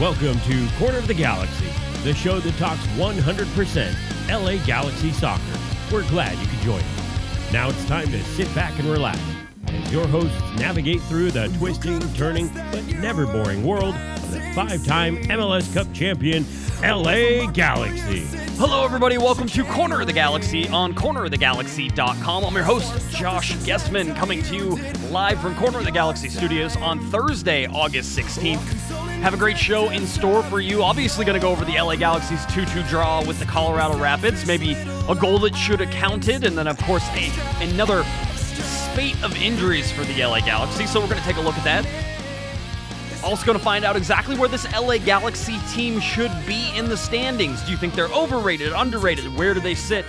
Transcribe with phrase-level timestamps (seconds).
[0.00, 1.66] Welcome to Corner of the Galaxy,
[2.04, 5.42] the show that talks 100% LA Galaxy soccer.
[5.90, 7.52] We're glad you could join us.
[7.52, 9.18] Now it's time to sit back and relax
[9.66, 14.86] as your hosts navigate through the twisting, turning, but never boring world of the five
[14.86, 16.46] time MLS Cup champion,
[16.80, 18.24] LA Galaxy.
[18.56, 19.18] Hello, everybody.
[19.18, 22.44] Welcome to Corner of the Galaxy on cornerofthegalaxy.com.
[22.44, 24.76] I'm your host, Josh Guesman, coming to you
[25.10, 28.87] live from Corner of the Galaxy studios on Thursday, August 16th.
[29.22, 30.84] Have a great show in store for you.
[30.84, 34.46] Obviously, going to go over the LA Galaxy's 2 2 draw with the Colorado Rapids,
[34.46, 34.74] maybe
[35.08, 37.28] a goal that should have counted, and then, of course, a,
[37.60, 38.04] another
[38.36, 40.86] spate of injuries for the LA Galaxy.
[40.86, 43.24] So, we're going to take a look at that.
[43.24, 46.96] Also, going to find out exactly where this LA Galaxy team should be in the
[46.96, 47.60] standings.
[47.64, 49.36] Do you think they're overrated, underrated?
[49.36, 50.06] Where do they sit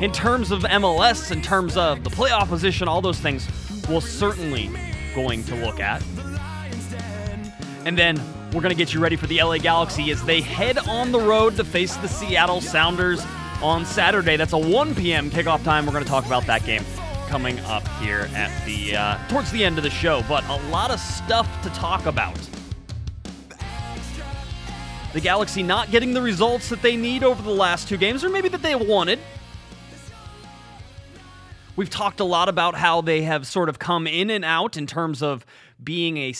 [0.00, 3.48] in terms of MLS, in terms of the playoff position, all those things?
[3.88, 4.70] We're certainly
[5.16, 6.00] going to look at.
[7.84, 8.22] And then
[8.52, 11.18] we're going to get you ready for the LA Galaxy as they head on the
[11.18, 13.24] road to face the Seattle Sounders
[13.62, 14.36] on Saturday.
[14.36, 15.30] That's a 1 p.m.
[15.30, 15.86] kickoff time.
[15.86, 16.84] We're going to talk about that game
[17.28, 20.22] coming up here at the uh, towards the end of the show.
[20.28, 22.38] But a lot of stuff to talk about.
[25.14, 28.28] The Galaxy not getting the results that they need over the last two games, or
[28.28, 29.18] maybe that they wanted.
[31.74, 34.86] We've talked a lot about how they have sort of come in and out in
[34.86, 35.46] terms of
[35.84, 36.34] being a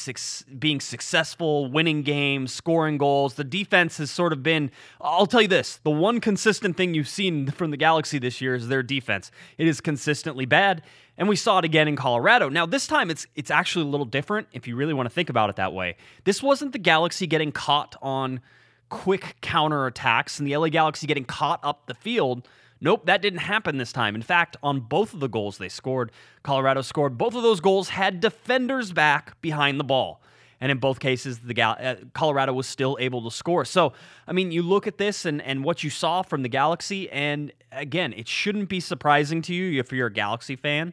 [0.58, 3.34] being successful, winning games, scoring goals.
[3.34, 4.70] The defense has sort of been.
[5.00, 8.54] I'll tell you this: the one consistent thing you've seen from the Galaxy this year
[8.54, 9.30] is their defense.
[9.58, 10.82] It is consistently bad,
[11.16, 12.48] and we saw it again in Colorado.
[12.48, 15.30] Now this time it's it's actually a little different if you really want to think
[15.30, 15.96] about it that way.
[16.24, 18.40] This wasn't the Galaxy getting caught on
[18.88, 22.46] quick counterattacks and the LA Galaxy getting caught up the field
[22.84, 24.16] Nope, that didn't happen this time.
[24.16, 26.10] In fact, on both of the goals they scored,
[26.42, 27.16] Colorado scored.
[27.16, 30.20] Both of those goals had defenders back behind the ball.
[30.60, 33.64] And in both cases, the Gal- uh, Colorado was still able to score.
[33.64, 33.92] So,
[34.26, 37.52] I mean, you look at this and, and what you saw from the Galaxy, and
[37.70, 40.92] again, it shouldn't be surprising to you if you're a Galaxy fan.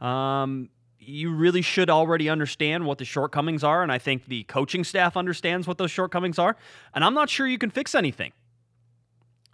[0.00, 4.84] Um, you really should already understand what the shortcomings are, and I think the coaching
[4.84, 6.56] staff understands what those shortcomings are.
[6.94, 8.32] And I'm not sure you can fix anything.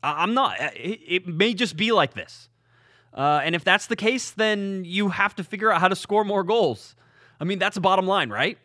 [0.03, 0.57] I'm not.
[0.75, 2.49] It, may just be like this.
[3.15, 6.25] Uh, and if that's the case, then you have to figure out how to score
[6.25, 6.97] more goals.
[7.39, 8.59] I mean, that's a bottom line, right?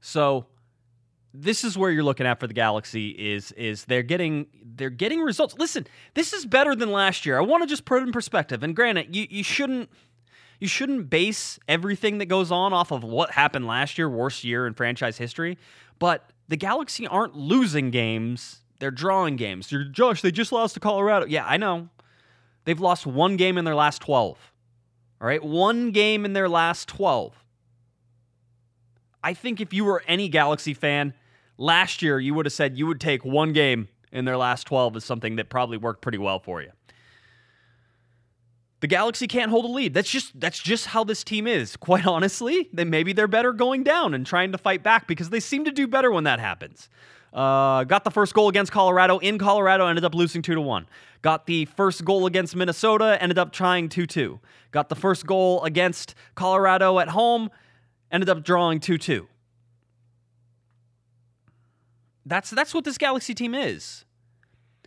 [0.00, 0.46] So
[1.34, 4.46] this is where you're looking at for the Galaxy is is they're getting
[4.76, 5.54] they're getting results.
[5.58, 7.38] Listen, this is better than last year.
[7.38, 8.62] I want to just put it in perspective.
[8.62, 9.90] And granted, you, you shouldn't
[10.58, 14.66] you shouldn't base everything that goes on off of what happened last year, worst year
[14.66, 15.58] in franchise history.
[15.98, 19.70] But the Galaxy aren't losing games they're drawing games.
[19.72, 21.26] You're, Josh, they just lost to Colorado.
[21.26, 21.88] Yeah, I know.
[22.64, 24.52] They've lost one game in their last 12.
[25.20, 27.34] All right, one game in their last 12.
[29.22, 31.12] I think if you were any Galaxy fan
[31.56, 34.96] last year, you would have said you would take one game in their last 12
[34.96, 36.70] as something that probably worked pretty well for you.
[38.80, 39.92] The Galaxy can't hold a lead.
[39.92, 41.76] That's just that's just how this team is.
[41.76, 45.40] Quite honestly, then maybe they're better going down and trying to fight back because they
[45.40, 46.88] seem to do better when that happens.
[47.32, 50.86] Uh, got the first goal against Colorado in Colorado, ended up losing 2 to 1.
[51.20, 54.40] Got the first goal against Minnesota, ended up trying 2 2.
[54.70, 57.50] Got the first goal against Colorado at home,
[58.10, 59.28] ended up drawing 2 2.
[62.24, 64.04] That's, that's what this Galaxy team is.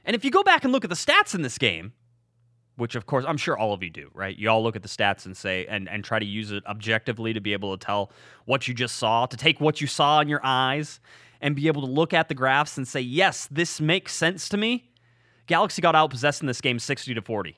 [0.06, 1.94] And if you go back and look at the stats in this game,
[2.76, 4.36] which of course I'm sure all of you do, right?
[4.36, 7.34] You all look at the stats and say and and try to use it objectively
[7.34, 8.12] to be able to tell
[8.46, 11.00] what you just saw, to take what you saw in your eyes
[11.42, 14.58] and be able to look at the graphs and say, yes, this makes sense to
[14.58, 14.92] me.
[15.48, 17.58] Galaxy got outpossessed in this game 60 to 40.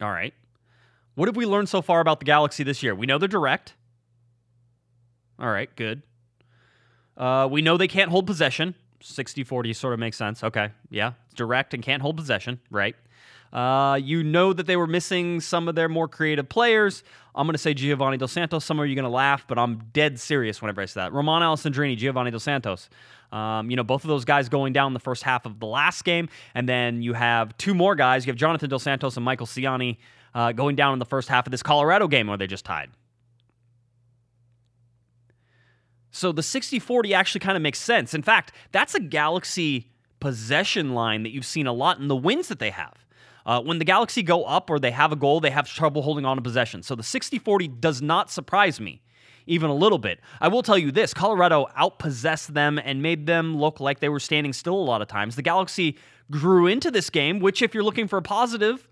[0.00, 0.34] All right.
[1.14, 2.94] What have we learned so far about the Galaxy this year?
[2.94, 3.74] We know they're direct.
[5.38, 6.02] All right, good.
[7.16, 8.74] Uh, we know they can't hold possession.
[9.00, 10.42] 60 40 sort of makes sense.
[10.42, 10.70] Okay.
[10.90, 11.12] Yeah.
[11.26, 12.60] It's direct and can't hold possession.
[12.70, 12.96] Right.
[13.56, 17.02] Uh, you know that they were missing some of their more creative players.
[17.34, 18.66] I'm going to say Giovanni Dos Santos.
[18.66, 21.14] Some of you are going to laugh, but I'm dead serious whenever I say that.
[21.14, 22.90] Romain Alessandrini, Giovanni Dos Santos.
[23.32, 26.04] Um, you know, both of those guys going down the first half of the last
[26.04, 26.28] game.
[26.54, 28.26] And then you have two more guys.
[28.26, 29.96] You have Jonathan Dos Santos and Michael Ciani
[30.34, 32.90] uh, going down in the first half of this Colorado game where they just tied.
[36.10, 38.12] So the 60 40 actually kind of makes sense.
[38.12, 42.48] In fact, that's a Galaxy possession line that you've seen a lot in the wins
[42.48, 43.05] that they have.
[43.46, 46.26] Uh, when the Galaxy go up or they have a goal, they have trouble holding
[46.26, 46.82] on to possession.
[46.82, 49.00] So the 60 40 does not surprise me
[49.46, 50.20] even a little bit.
[50.40, 54.20] I will tell you this Colorado outpossessed them and made them look like they were
[54.20, 55.36] standing still a lot of times.
[55.36, 55.96] The Galaxy
[56.30, 58.88] grew into this game, which, if you're looking for a positive,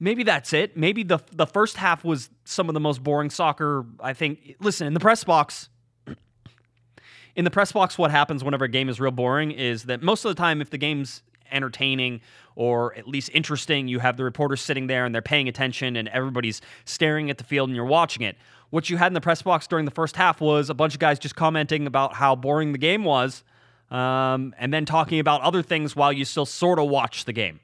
[0.00, 0.76] maybe that's it.
[0.76, 4.56] Maybe the, the first half was some of the most boring soccer, I think.
[4.60, 5.68] Listen, in the press box,
[7.36, 10.24] in the press box, what happens whenever a game is real boring is that most
[10.24, 12.20] of the time, if the game's entertaining
[12.56, 16.08] or at least interesting, you have the reporters sitting there and they're paying attention and
[16.08, 18.36] everybody's staring at the field and you're watching it.
[18.70, 21.00] What you had in the press box during the first half was a bunch of
[21.00, 23.42] guys just commenting about how boring the game was
[23.90, 27.60] um, and then talking about other things while you still sort of watch the game.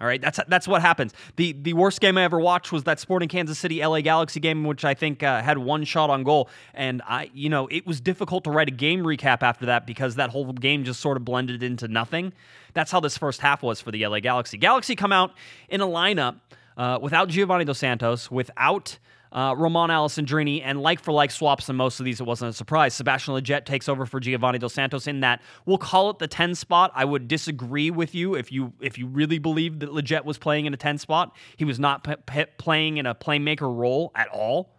[0.00, 1.12] All right, that's that's what happens.
[1.36, 4.64] the The worst game I ever watched was that Sporting Kansas City LA Galaxy game,
[4.64, 8.00] which I think uh, had one shot on goal, and I, you know, it was
[8.00, 11.24] difficult to write a game recap after that because that whole game just sort of
[11.24, 12.32] blended into nothing.
[12.74, 14.56] That's how this first half was for the LA Galaxy.
[14.56, 15.32] Galaxy come out
[15.68, 16.36] in a lineup
[16.76, 18.98] uh, without Giovanni Dos Santos, without
[19.32, 22.52] uh, Romain Alessandrini, and like for like swaps in most of these, it wasn't a
[22.52, 22.94] surprise.
[22.94, 26.54] Sebastian Lletget takes over for Giovanni Dos Santos in that we'll call it the 10
[26.54, 26.92] spot.
[26.94, 30.66] I would disagree with you if you if you really believe that Lletget was playing
[30.66, 31.34] in a 10 spot.
[31.56, 34.74] He was not p- p- playing in a playmaker role at all.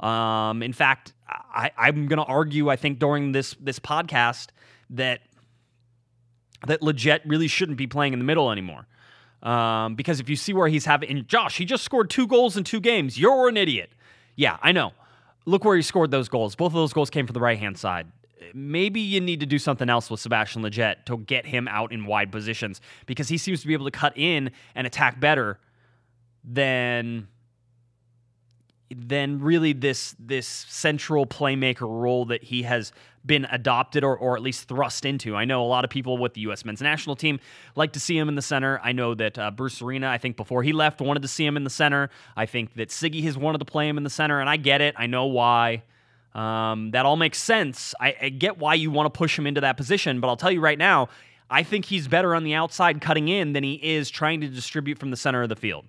[0.00, 2.68] Um, in fact, I, I'm going to argue.
[2.68, 4.48] I think during this this podcast
[4.90, 5.20] that
[6.66, 8.86] that Lletget really shouldn't be playing in the middle anymore.
[9.42, 12.64] Um, because if you see where he's having, Josh, he just scored two goals in
[12.64, 13.18] two games.
[13.18, 13.90] You're an idiot.
[14.36, 14.92] Yeah, I know.
[15.46, 16.54] Look where he scored those goals.
[16.54, 18.06] Both of those goals came from the right hand side.
[18.54, 22.06] Maybe you need to do something else with Sebastian Lletget to get him out in
[22.06, 25.58] wide positions because he seems to be able to cut in and attack better
[26.44, 27.28] than
[28.94, 32.92] than really this this central playmaker role that he has
[33.28, 35.36] been adopted or, or at least thrust into.
[35.36, 36.64] I know a lot of people with the U.S.
[36.64, 37.38] men's national team
[37.76, 38.80] like to see him in the center.
[38.82, 41.56] I know that uh, Bruce Arena, I think before he left, wanted to see him
[41.56, 42.10] in the center.
[42.36, 44.80] I think that Sigi has wanted to play him in the center, and I get
[44.80, 44.96] it.
[44.98, 45.84] I know why.
[46.34, 47.94] Um, that all makes sense.
[48.00, 50.50] I, I get why you want to push him into that position, but I'll tell
[50.50, 51.08] you right now,
[51.50, 54.98] I think he's better on the outside cutting in than he is trying to distribute
[54.98, 55.86] from the center of the field.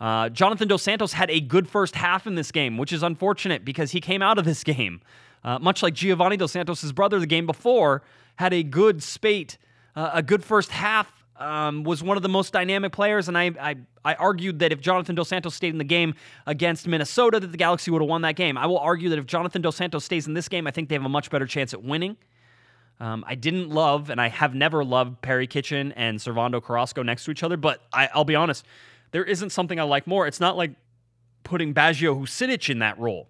[0.00, 3.64] Uh, Jonathan Dos Santos had a good first half in this game, which is unfortunate
[3.64, 5.00] because he came out of this game,
[5.44, 8.02] uh, much like Giovanni Dos Santos' brother the game before,
[8.36, 9.58] had a good spate,
[9.96, 11.12] uh, a good first half.
[11.36, 14.80] Um, was one of the most dynamic players, and I, I, I argued that if
[14.80, 16.14] Jonathan Dos Santos stayed in the game
[16.48, 18.58] against Minnesota, that the Galaxy would have won that game.
[18.58, 20.96] I will argue that if Jonathan Dos Santos stays in this game, I think they
[20.96, 22.16] have a much better chance at winning.
[22.98, 27.24] Um, I didn't love, and I have never loved Perry Kitchen and Servando Carrasco next
[27.26, 28.66] to each other, but I, I'll be honest,
[29.12, 30.26] there isn't something I like more.
[30.26, 30.72] It's not like
[31.44, 33.28] putting Baggio Husidic in that role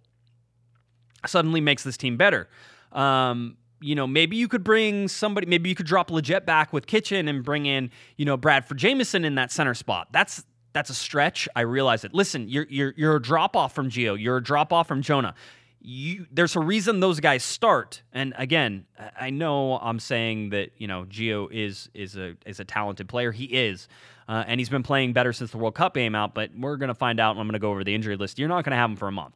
[1.26, 2.48] suddenly makes this team better.
[2.92, 6.86] Um, you know, maybe you could bring somebody, maybe you could drop Lletget back with
[6.86, 10.08] Kitchen and bring in, you know, Bradford Jamieson in that center spot.
[10.10, 11.48] That's that's a stretch.
[11.56, 12.14] I realize it.
[12.14, 14.20] Listen, you're you're you're a drop off from Gio.
[14.20, 15.34] You're a drop off from Jonah.
[15.80, 18.02] You, there's a reason those guys start.
[18.12, 18.84] And again,
[19.18, 23.32] I know I'm saying that you know Gio is is a is a talented player.
[23.32, 23.88] He is,
[24.28, 26.34] uh, and he's been playing better since the World Cup came out.
[26.34, 27.36] But we're to find out.
[27.36, 28.38] I'm going to go over the injury list.
[28.38, 29.34] You're not to have him for a month.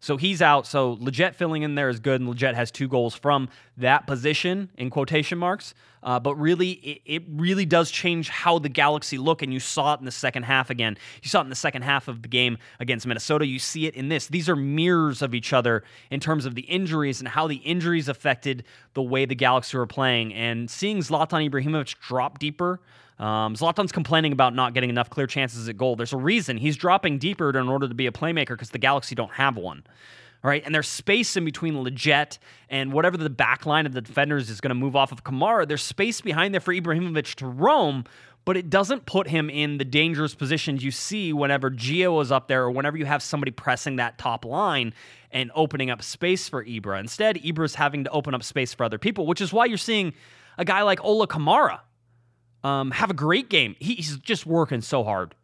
[0.00, 0.66] So he's out.
[0.66, 4.70] So Lletget filling in there is good, and Lletget has two goals from that position
[4.76, 5.74] in quotation marks.
[6.02, 9.94] Uh, but really, it, it, really does change how the Galaxy look, and you saw
[9.94, 10.96] it in the second half again.
[11.20, 13.44] You saw it in the second half of the game against Minnesota.
[13.44, 14.28] You see it in this.
[14.28, 18.08] These are mirrors of each other in terms of the injuries and how the injuries
[18.08, 18.62] affected
[18.94, 20.32] the way the Galaxy were playing.
[20.32, 22.78] And seeing Zlatan Ibrahimovic drop deeper
[23.18, 25.96] um, Zlatan's complaining about not getting enough clear chances at goal.
[25.96, 29.14] There's a reason he's dropping deeper in order to be a playmaker because the Galaxy
[29.14, 29.84] don't have one.
[30.44, 34.02] All right, and there's space in between Lletget and whatever the back line of the
[34.02, 35.66] defenders is going to move off of Kamara.
[35.66, 38.04] There's space behind there for Ibrahimovic to roam,
[38.44, 42.48] but it doesn't put him in the dangerous positions you see whenever Gio is up
[42.48, 44.92] there or whenever you have somebody pressing that top line
[45.32, 47.00] and opening up space for Ibra.
[47.00, 50.12] Instead, Ibra's having to open up space for other people, which is why you're seeing
[50.58, 51.80] a guy like Ola Kamara
[52.66, 53.76] um, have a great game.
[53.78, 55.36] He's just working so hard.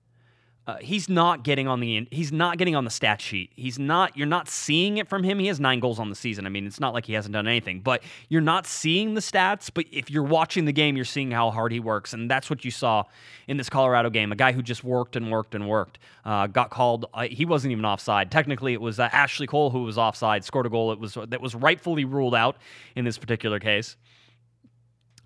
[0.65, 3.51] Uh, he's not getting on the he's not getting on the stat sheet.
[3.57, 5.41] He's not you're not seeing it from him.
[5.41, 6.47] He has nine goals on the season.
[6.47, 9.71] I mean, it's not like he hasn't done anything, but you're not seeing the stats.
[9.73, 12.65] But if you're watching the game, you're seeing how hard he works, and that's what
[12.65, 13.05] you saw
[13.49, 14.31] in this Colorado game.
[14.31, 15.99] A guy who just worked and worked and worked.
[16.25, 17.07] Uh, got called.
[17.13, 18.31] Uh, he wasn't even offside.
[18.31, 20.45] Technically, it was uh, Ashley Cole who was offside.
[20.45, 20.93] Scored a goal.
[20.93, 22.57] It was that was rightfully ruled out
[22.95, 23.97] in this particular case.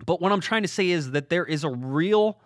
[0.05, 2.39] But what I'm trying to say is that there is a real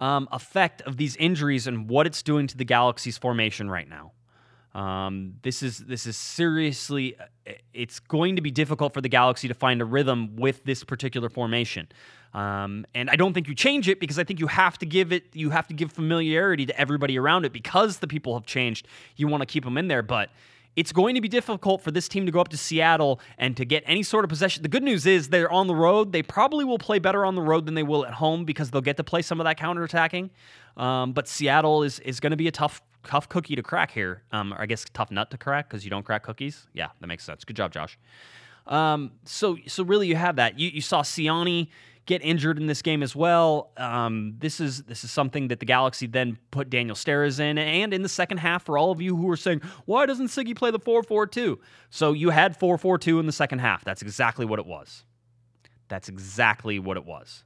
[0.00, 4.12] um, effect of these injuries and what it's doing to the Galaxy's formation right now.
[4.74, 7.16] Um, this is this is seriously.
[7.74, 11.28] It's going to be difficult for the Galaxy to find a rhythm with this particular
[11.28, 11.88] formation,
[12.34, 15.12] um, and I don't think you change it because I think you have to give
[15.12, 15.24] it.
[15.32, 18.86] You have to give familiarity to everybody around it because the people have changed.
[19.16, 20.30] You want to keep them in there, but
[20.76, 23.64] it's going to be difficult for this team to go up to Seattle and to
[23.64, 24.62] get any sort of possession.
[24.62, 26.12] The good news is they're on the road.
[26.12, 28.80] They probably will play better on the road than they will at home because they'll
[28.80, 30.30] get to play some of that counterattacking.
[30.76, 34.22] Um, but Seattle is is going to be a tough tough cookie to crack here.
[34.32, 36.66] Um, or I guess tough nut to crack because you don't crack cookies.
[36.72, 37.44] Yeah, that makes sense.
[37.44, 37.98] Good job, Josh.
[38.66, 40.58] Um, so so really, you have that.
[40.58, 41.68] You you saw Ciani
[42.06, 43.70] get injured in this game as well.
[43.76, 47.94] Um, this is this is something that the Galaxy then put Daniel Steres in, and
[47.94, 50.70] in the second half, for all of you who are saying, why doesn't Sigi play
[50.70, 51.60] the four four two?
[51.90, 53.84] So you had four four two in the second half.
[53.84, 55.04] That's exactly what it was.
[55.88, 57.44] That's exactly what it was.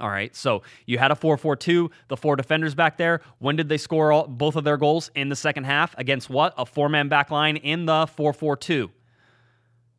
[0.00, 3.20] All right, so you had a 4 4 2, the four defenders back there.
[3.38, 5.10] When did they score all, both of their goals?
[5.14, 5.94] In the second half.
[5.96, 6.52] Against what?
[6.58, 8.90] A four man back line in the 4 4 2.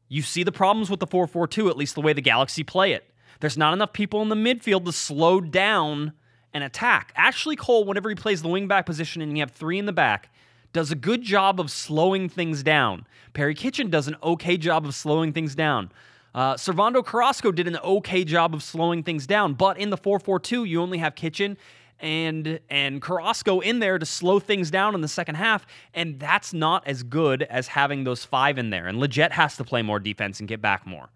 [0.07, 2.63] You see the problems with the 4 4 2, at least the way the Galaxy
[2.63, 3.09] play it.
[3.39, 6.13] There's not enough people in the midfield to slow down
[6.53, 7.11] an attack.
[7.15, 10.29] Ashley Cole, whenever he plays the wingback position and you have three in the back,
[10.71, 13.05] does a good job of slowing things down.
[13.33, 15.91] Perry Kitchen does an okay job of slowing things down.
[16.33, 20.67] Uh, Servando Carrasco did an okay job of slowing things down, but in the 4-4-2,
[20.67, 21.57] you only have Kitchen
[21.99, 26.53] and and Carrasco in there to slow things down in the second half, and that's
[26.53, 28.87] not as good as having those five in there.
[28.87, 31.09] And Lletget has to play more defense and get back more.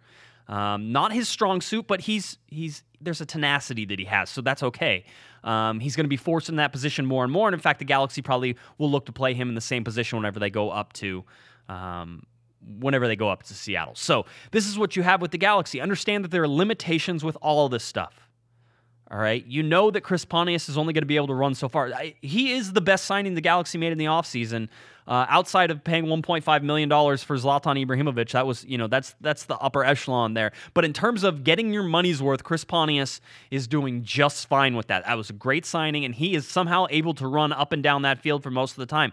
[0.47, 4.41] Um, not his strong suit, but he's he's there's a tenacity that he has, so
[4.41, 5.05] that's okay.
[5.43, 7.79] Um, he's going to be forced in that position more and more, and in fact,
[7.79, 10.69] the Galaxy probably will look to play him in the same position whenever they go
[10.69, 11.23] up to
[11.69, 12.23] um,
[12.79, 13.95] whenever they go up to Seattle.
[13.95, 15.79] So, this is what you have with the Galaxy.
[15.79, 18.28] Understand that there are limitations with all of this stuff.
[19.11, 19.43] All right.
[19.47, 21.91] You know that Chris Pontius is only going to be able to run so far.
[21.91, 24.69] I, he is the best signing the Galaxy made in the offseason.
[25.07, 29.15] Uh, outside of paying 1.5 million dollars for Zlatan Ibrahimovic, that was you know that's
[29.21, 30.51] that's the upper echelon there.
[30.75, 34.85] But in terms of getting your money's worth, Chris Pontius is doing just fine with
[34.87, 35.05] that.
[35.05, 38.03] That was a great signing, and he is somehow able to run up and down
[38.03, 39.11] that field for most of the time.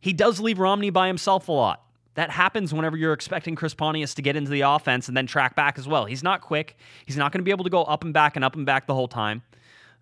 [0.00, 1.85] He does leave Romney by himself a lot.
[2.16, 5.54] That happens whenever you're expecting Chris Pontius to get into the offense and then track
[5.54, 6.06] back as well.
[6.06, 6.78] He's not quick.
[7.04, 8.86] He's not going to be able to go up and back and up and back
[8.86, 9.42] the whole time.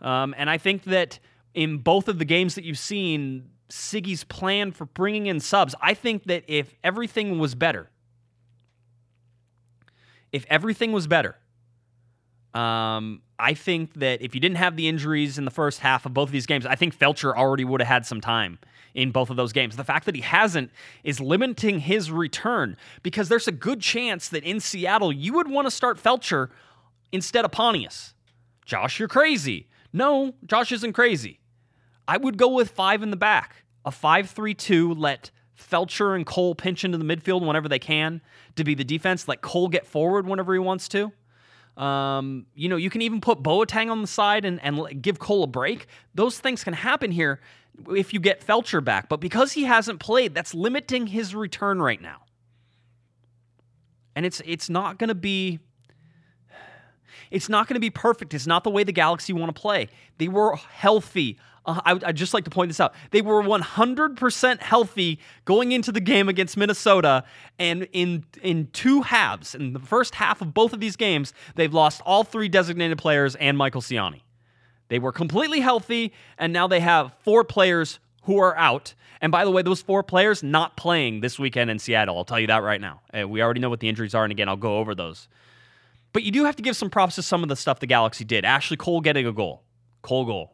[0.00, 1.18] Um, and I think that
[1.54, 5.94] in both of the games that you've seen, Sigi's plan for bringing in subs, I
[5.94, 7.90] think that if everything was better,
[10.30, 11.36] if everything was better,
[12.54, 16.14] um, I think that if you didn't have the injuries in the first half of
[16.14, 18.60] both of these games, I think Feltscher already would have had some time
[18.94, 19.76] in both of those games.
[19.76, 20.70] The fact that he hasn't
[21.02, 25.66] is limiting his return because there's a good chance that in Seattle you would want
[25.66, 26.50] to start Feltscher
[27.12, 28.14] instead of Pontius.
[28.64, 29.68] Josh, you're crazy.
[29.92, 31.40] No, Josh isn't crazy.
[32.06, 33.64] I would go with five in the back.
[33.84, 38.22] A 5 3 2, let Feltscher and Cole pinch into the midfield whenever they can
[38.56, 39.28] to be the defense.
[39.28, 41.12] Let Cole get forward whenever he wants to.
[41.76, 45.42] Um, you know, you can even put Boateng on the side and, and give Cole
[45.42, 45.86] a break.
[46.14, 47.40] Those things can happen here
[47.94, 49.08] if you get Feltscher back.
[49.08, 52.22] But because he hasn't played, that's limiting his return right now.
[54.16, 55.58] And it's it's not going to be
[57.30, 58.32] it's not going to be perfect.
[58.32, 59.88] It's not the way the Galaxy want to play.
[60.18, 61.38] They were healthy.
[61.66, 62.94] Uh, I, would just like to point this out.
[63.10, 67.24] They were 100% healthy going into the game against Minnesota,
[67.58, 71.72] and in in two halves, in the first half of both of these games, they've
[71.72, 74.20] lost all three designated players and Michael Ciani.
[74.88, 78.94] They were completely healthy, and now they have four players who are out.
[79.20, 82.16] And by the way, those four players not playing this weekend in Seattle.
[82.16, 83.00] I'll tell you that right now.
[83.18, 85.28] Uh, we already know what the injuries are, and again, I'll go over those.
[86.12, 88.24] But you do have to give some props to some of the stuff the Galaxy
[88.24, 88.44] did.
[88.44, 89.62] Ashley Cole getting a goal.
[90.02, 90.53] Cole goal.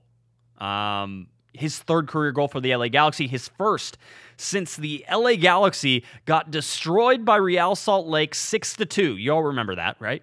[0.61, 3.99] Um, his third career goal for the LA Galaxy, his first
[4.37, 9.17] since the LA Galaxy got destroyed by Real Salt Lake 6 to 2.
[9.17, 10.23] You all remember that, right?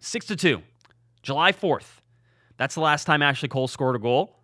[0.00, 0.62] 6 to 2.
[1.22, 2.00] July 4th.
[2.58, 4.36] That's the last time Ashley Cole scored a goal.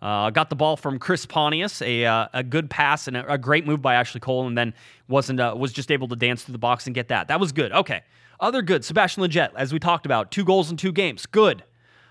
[0.00, 3.36] Uh, got the ball from Chris Pontius, a, uh, a good pass and a, a,
[3.36, 4.72] great move by Ashley Cole, and then
[5.08, 7.26] wasn't uh, was just able to dance through the box and get that.
[7.26, 7.72] That was good.
[7.72, 8.02] Okay,
[8.38, 8.84] other good.
[8.84, 11.26] Sebastian Lletget, as we talked about, two goals in two games.
[11.26, 11.64] Good.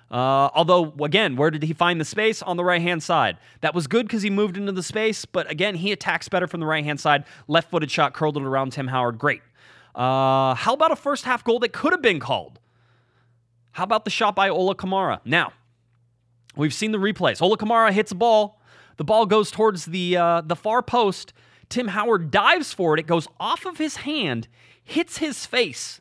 [0.09, 2.41] Uh, although, again, where did he find the space?
[2.41, 3.37] On the right hand side.
[3.61, 6.61] That was good because he moved into the space, but again, he attacks better from
[6.61, 7.25] the right hand side.
[7.47, 9.17] Left footed shot curled it around Tim Howard.
[9.17, 9.41] Great.
[9.93, 12.59] Uh, how about a first half goal that could have been called?
[13.71, 15.19] How about the shot by Ola Kamara?
[15.25, 15.51] Now,
[16.55, 17.41] we've seen the replays.
[17.41, 18.61] Ola Kamara hits a ball.
[18.97, 21.33] The ball goes towards the uh, the far post.
[21.69, 22.99] Tim Howard dives for it.
[22.99, 24.47] It goes off of his hand,
[24.83, 25.99] hits his face,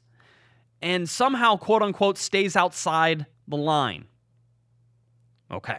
[0.80, 4.06] and somehow, quote unquote, stays outside the line.
[5.50, 5.78] Okay.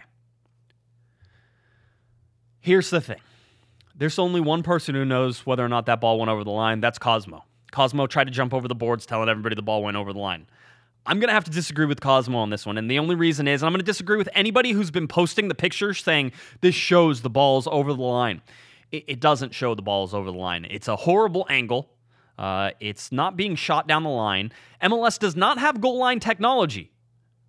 [2.60, 3.20] Here's the thing
[3.96, 6.80] there's only one person who knows whether or not that ball went over the line.
[6.82, 7.44] That's Cozmo.
[7.72, 10.48] Cozmo tried to jump over the boards, telling everybody the ball went over the line.
[11.06, 12.78] I'm going to have to disagree with Cozmo on this one.
[12.78, 15.56] And the only reason is I'm going to disagree with anybody who's been posting the
[15.56, 18.42] pictures saying this shows the ball's over the line.
[18.92, 20.68] It, it doesn't show the ball's over the line.
[20.70, 21.90] It's a horrible angle.
[22.38, 24.52] Uh, it's not being shot down the line.
[24.84, 26.92] MLS does not have goal line technology.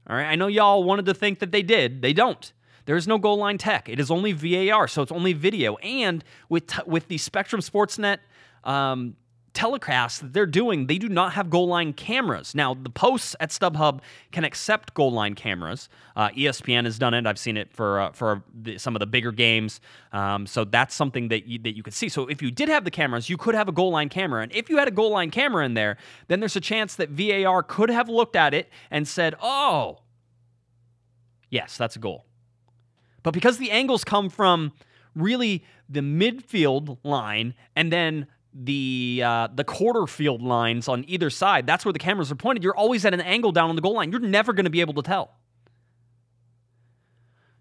[0.09, 0.27] All right.
[0.27, 2.03] I know y'all wanted to think that they did.
[2.03, 2.53] They don't.
[2.87, 3.89] There is no goal line tech.
[3.89, 5.77] It is only VAR, so it's only video.
[5.77, 8.19] And with t- with the Spectrum Sportsnet
[8.65, 9.17] um,
[9.59, 12.55] telecasts that they're doing, they do not have goal line cameras.
[12.55, 14.01] Now, the posts at StubHub
[14.31, 15.89] can accept goal line cameras.
[16.15, 17.27] Uh, ESPN has done it.
[17.27, 19.81] I've seen it for uh, for the, some of the bigger games.
[20.13, 22.09] Um, so that's something that you, that you could see.
[22.09, 24.43] So if you did have the cameras, you could have a goal line camera.
[24.43, 25.97] And if you had a goal line camera in there,
[26.29, 29.99] then there's a chance that VAR could have looked at it and said, "Oh,
[31.51, 32.27] yes, that's a goal."
[33.25, 34.73] But because the angles come from
[35.17, 41.67] really the midfield line and then the uh, the quarter field lines on either side.
[41.67, 42.65] That's where the cameras are pointed.
[42.65, 44.11] You're always at an angle down on the goal line.
[44.11, 45.35] You're never going to be able to tell.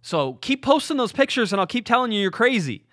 [0.02, 2.86] So keep posting those pictures, and I'll keep telling you you're crazy.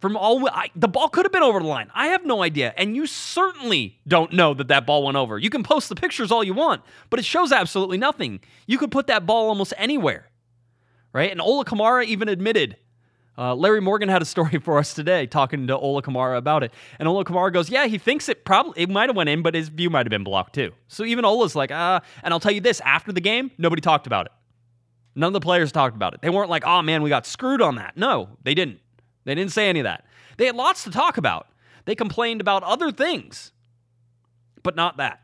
[0.00, 1.90] From all, I, the ball could have been over the line.
[1.92, 5.38] I have no idea, and you certainly don't know that that ball went over.
[5.38, 8.40] You can post the pictures all you want, but it shows absolutely nothing.
[8.66, 10.30] You could put that ball almost anywhere,
[11.12, 11.30] right?
[11.30, 12.76] And Ola Kamara even admitted
[13.38, 16.74] uh, Larry Morgan had a story for us today talking to Ola Kamara about it.
[16.98, 19.54] And Ola Kamara goes, Yeah, he thinks it probably it might have went in, but
[19.54, 20.72] his view might have been blocked too.
[20.88, 24.06] So even Ola's like, ah, and I'll tell you this, after the game, nobody talked
[24.08, 24.32] about it.
[25.14, 26.20] None of the players talked about it.
[26.20, 27.96] They weren't like, oh man, we got screwed on that.
[27.96, 28.80] No, they didn't.
[29.24, 30.04] They didn't say any of that.
[30.36, 31.48] They had lots to talk about.
[31.84, 33.52] They complained about other things,
[34.62, 35.22] but not that.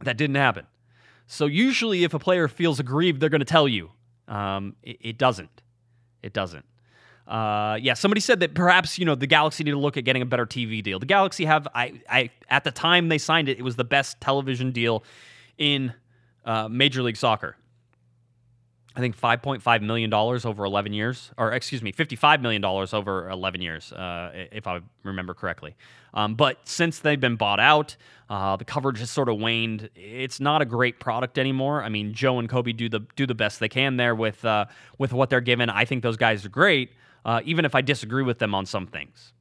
[0.00, 0.66] That didn't happen.
[1.26, 3.90] So usually, if a player feels aggrieved, they're going to tell you.
[4.26, 5.62] Um, it, it doesn't.
[6.22, 6.64] It doesn't.
[7.26, 10.22] Uh, yeah, somebody said that perhaps you know the Galaxy need to look at getting
[10.22, 10.98] a better TV deal.
[10.98, 14.20] The Galaxy have I, I at the time they signed it, it was the best
[14.20, 15.04] television deal
[15.56, 15.94] in
[16.44, 17.56] uh, Major League Soccer.
[18.94, 23.92] I think $5.5 million over 11 years, or excuse me, $55 million over 11 years,
[23.92, 25.76] uh, if I remember correctly.
[26.14, 27.96] Um, but since they've been bought out,
[28.28, 29.88] uh, the coverage has sort of waned.
[29.94, 31.82] It's not a great product anymore.
[31.82, 34.66] I mean, Joe and Cobi do the do the best they can there with uh,
[34.98, 35.70] with what they're given.
[35.70, 36.90] I think those guys are great,
[37.24, 39.32] uh, even if I disagree with them on some things.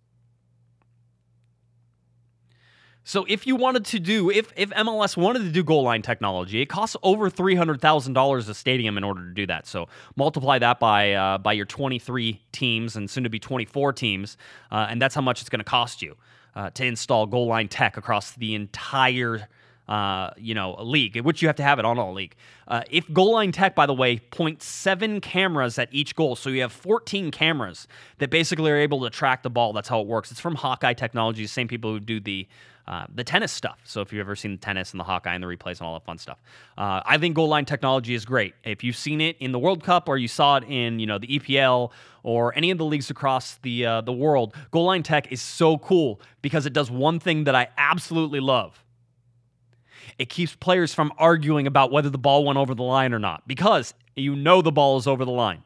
[3.03, 6.61] So if you wanted to do, if if MLS wanted to do goal line technology,
[6.61, 9.65] it costs over three hundred thousand dollars a stadium in order to do that.
[9.65, 13.65] So multiply that by uh, by your twenty three teams and soon to be twenty
[13.65, 14.37] four teams,
[14.71, 16.15] uh, and that's how much it's going to cost you
[16.55, 19.47] uh, to install goal line tech across the entire.
[19.87, 22.33] Uh, you know, league, which you have to have it on all league.
[22.65, 26.49] Uh, if goal line tech, by the way, points seven cameras at each goal, so
[26.49, 29.73] you have 14 cameras that basically are able to track the ball.
[29.73, 30.31] That's how it works.
[30.31, 32.47] It's from Hawkeye Technologies, same people who do the
[32.91, 33.79] uh, the tennis stuff.
[33.85, 35.93] So if you've ever seen the tennis and the Hawkeye and the replays and all
[35.93, 36.41] that fun stuff,
[36.77, 38.53] uh, I think goal line technology is great.
[38.65, 41.17] If you've seen it in the World Cup or you saw it in you know
[41.17, 41.91] the EPL
[42.23, 45.77] or any of the leagues across the uh, the world, goal line tech is so
[45.77, 48.83] cool because it does one thing that I absolutely love.
[50.19, 53.47] It keeps players from arguing about whether the ball went over the line or not
[53.47, 55.63] because you know the ball is over the line.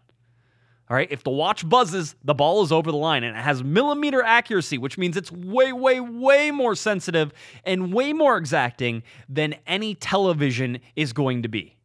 [0.87, 3.63] All right, if the watch buzzes, the ball is over the line and it has
[3.63, 9.55] millimeter accuracy, which means it's way, way, way more sensitive and way more exacting than
[9.65, 11.75] any television is going to be.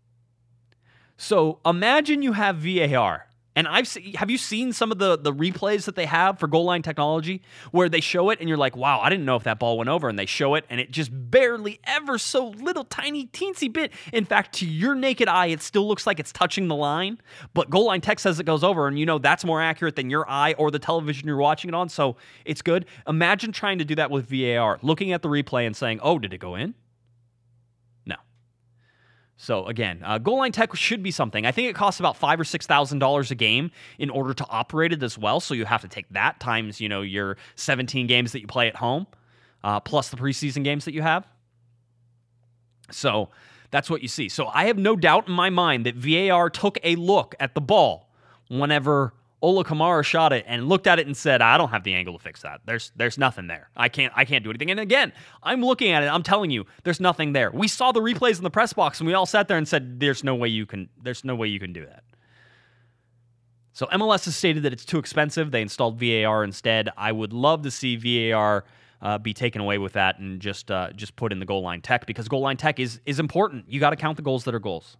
[1.16, 3.26] So imagine you have VAR
[3.60, 6.46] and I've seen, have you seen some of the the replays that they have for
[6.46, 7.42] goal line technology
[7.72, 9.90] where they show it and you're like, wow, I didn't know if that ball went
[9.90, 13.92] over, and they show it and it just barely, ever so little, tiny, teensy bit.
[14.14, 17.20] In fact, to your naked eye, it still looks like it's touching the line,
[17.52, 20.08] but goal line tech says it goes over, and you know that's more accurate than
[20.08, 22.86] your eye or the television you're watching it on, so it's good.
[23.06, 26.32] Imagine trying to do that with VAR, looking at the replay and saying, oh, did
[26.32, 26.74] it go in?
[29.42, 31.46] So again, uh, goal line tech should be something.
[31.46, 34.46] I think it costs about five or six thousand dollars a game in order to
[34.50, 35.40] operate it as well.
[35.40, 38.68] So you have to take that times you know your 17 games that you play
[38.68, 39.06] at home,
[39.64, 41.26] uh, plus the preseason games that you have.
[42.90, 43.30] So
[43.70, 44.28] that's what you see.
[44.28, 47.62] So I have no doubt in my mind that VAR took a look at the
[47.62, 48.10] ball
[48.50, 51.94] whenever Ola Kamara shot it and looked at it and said, "I don't have the
[51.94, 52.60] angle to fix that.
[52.66, 53.70] There's there's nothing there.
[53.76, 56.06] I can't I can't do anything." And again, I'm looking at it.
[56.06, 57.50] I'm telling you, there's nothing there.
[57.50, 60.00] We saw the replays in the press box and we all sat there and said,
[60.00, 62.04] "There's no way you can there's no way you can do that."
[63.72, 65.52] So MLS has stated that it's too expensive.
[65.52, 66.90] They installed VAR instead.
[66.96, 68.64] I would love to see VAR
[69.00, 71.80] uh, be taken away with that and just uh, just put in the goal line
[71.80, 73.64] tech because goal line tech is is important.
[73.68, 74.96] You got to count the goals that are goals.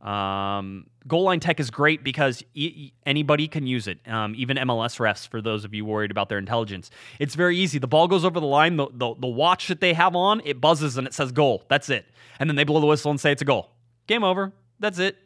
[0.00, 4.98] Um, goal line tech is great because e- anybody can use it, um, even MLS
[4.98, 5.28] refs.
[5.28, 7.78] For those of you worried about their intelligence, it's very easy.
[7.78, 8.76] The ball goes over the line.
[8.76, 11.64] The, the, the watch that they have on it buzzes and it says goal.
[11.68, 12.06] That's it.
[12.38, 13.72] And then they blow the whistle and say it's a goal.
[14.06, 14.52] Game over.
[14.78, 15.18] That's it.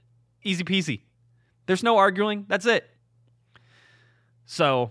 [0.43, 1.03] Easy peasy.
[1.67, 2.45] There's no arguing.
[2.49, 2.89] That's it.
[4.47, 4.91] So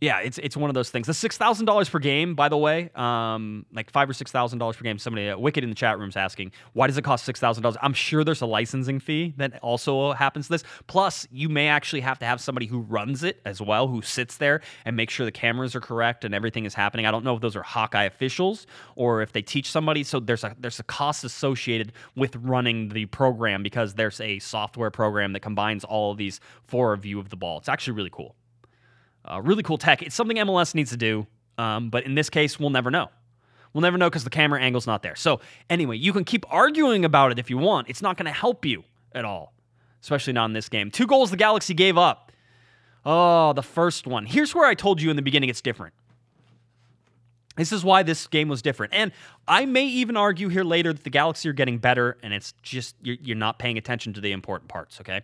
[0.00, 1.08] yeah, it's it's one of those things.
[1.08, 4.60] The six thousand dollars per game, by the way, um, like five or six thousand
[4.60, 4.98] dollars per game.
[4.98, 7.64] Somebody, uh, Wicked in the chat room is asking, why does it cost six thousand
[7.64, 7.76] dollars?
[7.82, 10.62] I'm sure there's a licensing fee that also happens to this.
[10.86, 14.36] Plus, you may actually have to have somebody who runs it as well, who sits
[14.36, 17.04] there and makes sure the cameras are correct and everything is happening.
[17.04, 20.04] I don't know if those are Hawkeye officials or if they teach somebody.
[20.04, 24.92] So there's a there's a cost associated with running the program because there's a software
[24.92, 27.58] program that combines all of these for a view of the ball.
[27.58, 28.36] It's actually really cool.
[29.30, 30.02] Uh, really cool tech.
[30.02, 31.26] It's something MLS needs to do,
[31.58, 33.08] um, but in this case, we'll never know.
[33.72, 35.14] We'll never know because the camera angle's not there.
[35.14, 37.90] So, anyway, you can keep arguing about it if you want.
[37.90, 39.52] It's not going to help you at all,
[40.02, 40.90] especially not in this game.
[40.90, 42.32] Two goals the Galaxy gave up.
[43.04, 44.26] Oh, the first one.
[44.26, 45.94] Here's where I told you in the beginning it's different.
[47.56, 48.94] This is why this game was different.
[48.94, 49.12] And
[49.46, 52.94] I may even argue here later that the Galaxy are getting better and it's just
[53.02, 55.22] you're, you're not paying attention to the important parts, okay?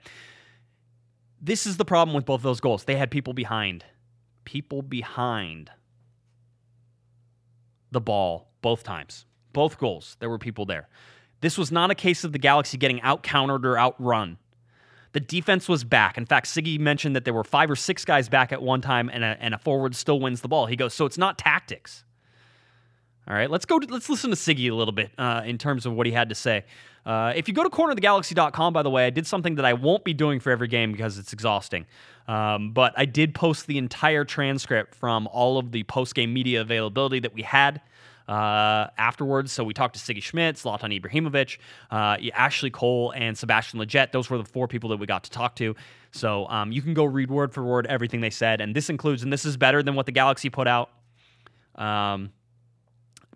[1.41, 2.85] This is the problem with both those goals.
[2.85, 3.85] They had people behind
[4.45, 5.71] people behind
[7.91, 9.27] the ball both times.
[9.53, 10.89] Both goals, there were people there.
[11.41, 14.39] This was not a case of the Galaxy getting out countered or outrun.
[15.13, 16.19] The defense was back.
[16.19, 19.09] In fact, Sigi mentioned that there were five or six guys back at one time,
[19.13, 20.67] and a, and a forward still wins the ball.
[20.67, 22.05] He goes, so it's not tactics.
[23.27, 23.79] All right, let's go.
[23.79, 26.29] To, let's listen to Sigi a little bit uh, in terms of what he had
[26.29, 26.65] to say.
[27.07, 30.05] Uh, if you go to cornerthegalaxy.com, by the way, I did something that I won't
[30.05, 31.87] be doing for every game because it's exhausting.
[32.29, 36.61] Um, but I did post the entire transcript from all of the post game media
[36.61, 37.81] availability that we had.
[38.27, 39.53] Uh, afterwards.
[39.53, 41.59] So we talked to Sigi Schmid, Zlatan Ibrahimovic,
[41.91, 44.13] uh, Ashley Cole, and Sebastian Lletget.
[44.13, 45.77] Those were the four people that we got to talk to.
[46.11, 48.63] So um, you can go read word for word everything they said.
[48.63, 50.89] And this includes, and this is better than what the Galaxy put out.
[51.75, 52.33] Um,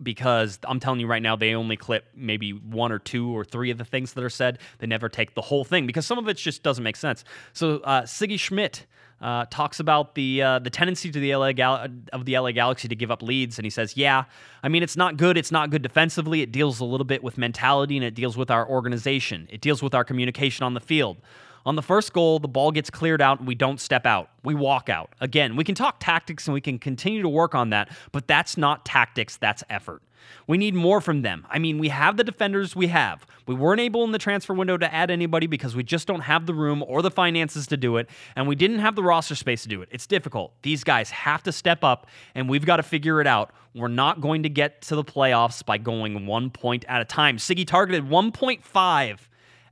[0.03, 3.71] because I'm telling you right now, they only clip maybe one or two or three
[3.71, 4.59] of the things that are said.
[4.79, 7.23] They never take the whole thing because some of it just doesn't make sense.
[7.53, 8.81] So uh, Sigi Schmid
[9.21, 12.87] uh, talks about the uh, the tendency to the LA Gal- of the LA Galaxy
[12.87, 14.25] to give up leads, and he says, "Yeah,
[14.63, 15.37] I mean it's not good.
[15.37, 16.41] It's not good defensively.
[16.41, 19.47] It deals a little bit with mentality, and it deals with our organization.
[19.51, 21.17] It deals with our communication on the field."
[21.65, 24.29] On the first goal, the ball gets cleared out and we don't step out.
[24.43, 25.13] We walk out.
[25.19, 28.57] Again, we can talk tactics and we can continue to work on that, but that's
[28.57, 30.01] not tactics, that's effort.
[30.47, 31.45] We need more from them.
[31.49, 33.25] I mean, we have the defenders we have.
[33.45, 36.45] We weren't able in the transfer window to add anybody because we just don't have
[36.45, 39.63] the room or the finances to do it, and we didn't have the roster space
[39.63, 39.89] to do it.
[39.91, 40.53] It's difficult.
[40.61, 43.53] These guys have to step up, and we've got to figure it out.
[43.75, 47.37] We're not going to get to the playoffs by going one point at a time.
[47.37, 49.19] Sigi targeted 1.5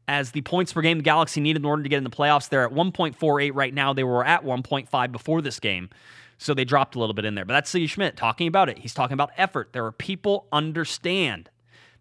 [0.08, 2.50] as the points per game the Galaxy needed in order to get in the playoffs.
[2.50, 3.93] They're at 1.48 right now.
[3.93, 5.89] They were at 1.5 before this game.
[6.38, 7.46] So they dropped a little bit in there.
[7.46, 8.78] But that's Sigi Schmid talking about it.
[8.78, 9.70] He's talking about effort.
[9.74, 11.50] There are people understand.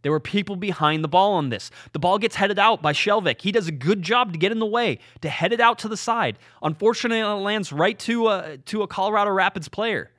[0.03, 1.71] There were people behind the ball on this.
[1.92, 3.40] The ball gets headed out by Skjelvik.
[3.40, 5.88] He does a good job to get in the way, to head it out to
[5.88, 6.38] the side.
[6.62, 10.11] Unfortunately, it lands right to a, to a Colorado Rapids player.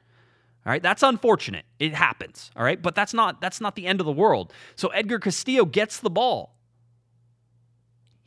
[0.66, 1.64] All right, that's unfortunate.
[1.80, 2.52] It happens.
[2.58, 4.52] All right, but that's not that's not the end of the world.
[4.76, 6.57] So Edgar Castillo gets the ball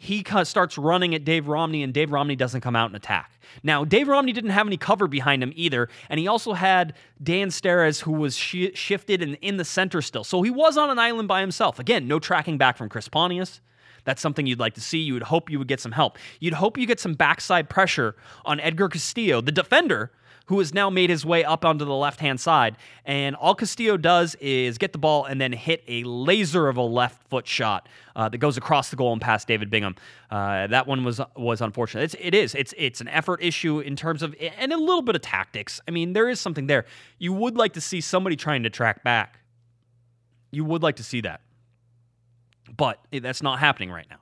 [0.02, 3.38] he starts running at Dave Romney, and Dave Romney doesn't come out and attack.
[3.62, 7.48] Now, Dave Romney didn't have any cover behind him either, and he also had Dan
[7.48, 10.24] Steres, who was sh- shifted and in the center still.
[10.24, 11.78] So he was on an island by himself.
[11.78, 13.60] Again, no tracking back from Chris Pontius.
[14.04, 15.00] That's something you'd like to see.
[15.00, 16.16] You would hope you would get some help.
[16.40, 20.12] You'd hope you get some backside pressure on Edgar Castillo, the defender,
[20.50, 22.76] who has now made his way up onto the left hand side.
[23.04, 26.82] And all Castillo does is get the ball and then hit a laser of a
[26.82, 29.94] left foot shot uh, that goes across the goal and past David Bingham.
[30.28, 32.02] Uh, that one was was unfortunate.
[32.02, 32.56] It's, it is.
[32.56, 35.80] It's it's an effort issue in terms of and a little bit of tactics.
[35.86, 36.84] I mean, there is something there.
[37.20, 39.38] You would like to see somebody trying to track back.
[40.50, 41.42] You would like to see that,
[42.76, 44.18] but that's not happening right now.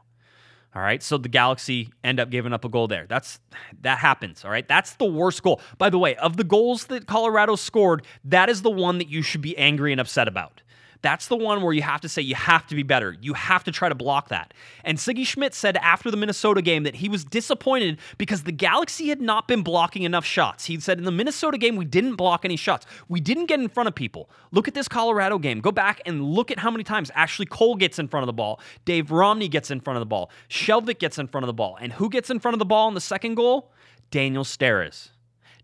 [0.74, 1.02] All right.
[1.02, 3.07] So the Galaxy end up giving up a goal there.
[3.09, 3.40] That's
[3.81, 4.44] that happens.
[4.44, 4.66] All right.
[4.68, 5.61] That's the worst goal.
[5.78, 9.22] By the way, of the goals that Colorado scored, that is the one that you
[9.22, 10.62] should be angry and upset about.
[11.00, 13.16] That's the one where you have to say you have to be better.
[13.20, 14.52] You have to try to block that.
[14.84, 19.08] And Sigi Schmid said after the Minnesota game that he was disappointed because the Galaxy
[19.08, 20.64] had not been blocking enough shots.
[20.64, 22.84] He said in the Minnesota game, we didn't block any shots.
[23.08, 24.28] We didn't get in front of people.
[24.50, 25.61] Look at this Colorado game.
[25.61, 28.32] Go back and look at how many times Ashley Cole gets in front of the
[28.32, 31.52] ball, Dave Romney gets in front of the ball, Skjelvik gets in front of the
[31.52, 31.78] ball.
[31.80, 33.72] And who gets in front of the ball in the second goal?
[34.11, 35.11] Daniel Steres.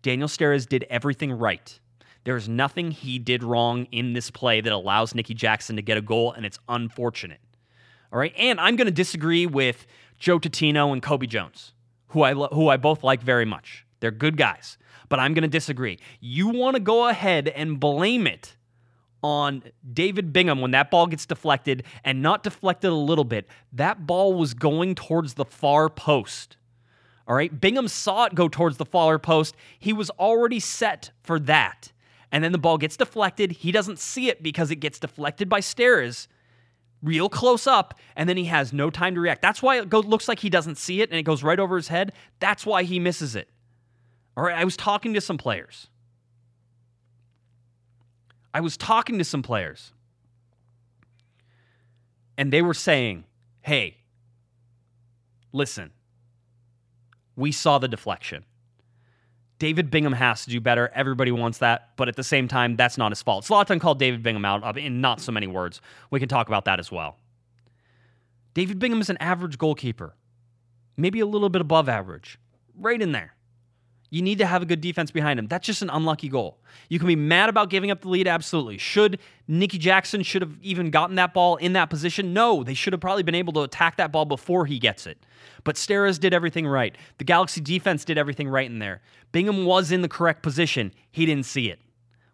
[0.01, 1.79] Daniel Steres did everything right.
[2.25, 6.01] There's nothing he did wrong in this play that allows Niki Jackson to get a
[6.01, 7.39] goal, and it's unfortunate.
[8.11, 8.33] All right.
[8.35, 9.85] And I'm going to disagree with
[10.17, 11.73] Joe Tutino and Cobi Jones,
[12.07, 13.85] who I, lo- who I both like very much.
[13.99, 15.99] They're good guys, but I'm going to disagree.
[16.19, 18.55] You want to go ahead and blame it
[19.21, 23.47] on David Bingham when that ball gets deflected and not deflected a little bit.
[23.73, 26.57] That ball was going towards the far post.
[27.27, 27.59] All right.
[27.59, 29.55] Bingham saw it go towards the faller post.
[29.77, 31.91] He was already set for that.
[32.35, 33.53] And then the ball gets deflected.
[33.53, 36.27] He doesn't see it because it gets deflected by Steres
[37.01, 39.41] real close up, and then he has no time to react.
[39.41, 41.77] That's why it go, looks like he doesn't see it and it goes right over
[41.77, 42.11] his head.
[42.41, 43.47] That's why he misses it.
[44.35, 44.53] All right.
[44.53, 45.87] I was talking to some players.
[48.53, 49.93] I was talking to some players.
[52.37, 53.23] And they were saying,
[53.61, 53.95] hey,
[55.53, 55.91] listen,
[57.37, 58.43] we saw the deflection.
[59.57, 60.91] David Bingham has to do better.
[60.93, 63.45] Everybody wants that, but at the same time, that's not his fault.
[63.45, 65.79] Zlatan called David Bingham out uh, in not so many words.
[66.11, 67.17] We can talk about that as well.
[68.53, 70.15] David Bingham is an average goalkeeper,
[70.97, 72.37] maybe a little bit above average,
[72.77, 73.34] right in there.
[74.09, 75.47] You need to have a good defense behind him.
[75.47, 76.59] That's just an unlucky goal.
[76.89, 78.77] You can be mad about giving up the lead, absolutely.
[78.77, 82.33] Should Niki Jackson should have even gotten that ball in that position?
[82.33, 85.17] No, they should have probably been able to attack that ball before he gets it.
[85.63, 86.95] But Steres did everything right.
[87.17, 89.01] The Galaxy defense did everything right in there.
[89.31, 90.93] Bingham was in the correct position.
[91.11, 91.79] He didn't see it.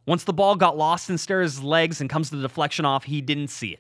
[0.06, 3.22] Once the ball got lost in Steres' legs and comes to the deflection off, he
[3.22, 3.80] didn't see it.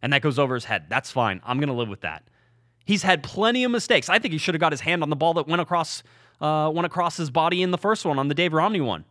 [0.00, 0.86] And that goes over his head.
[0.88, 1.40] That's fine.
[1.44, 2.24] I'm going to live with that.
[2.84, 4.08] He's had plenty of mistakes.
[4.08, 6.02] I think he should have got his hand on the ball that went across
[6.44, 9.06] uh, went across his body in the first one on the Dave Romney one.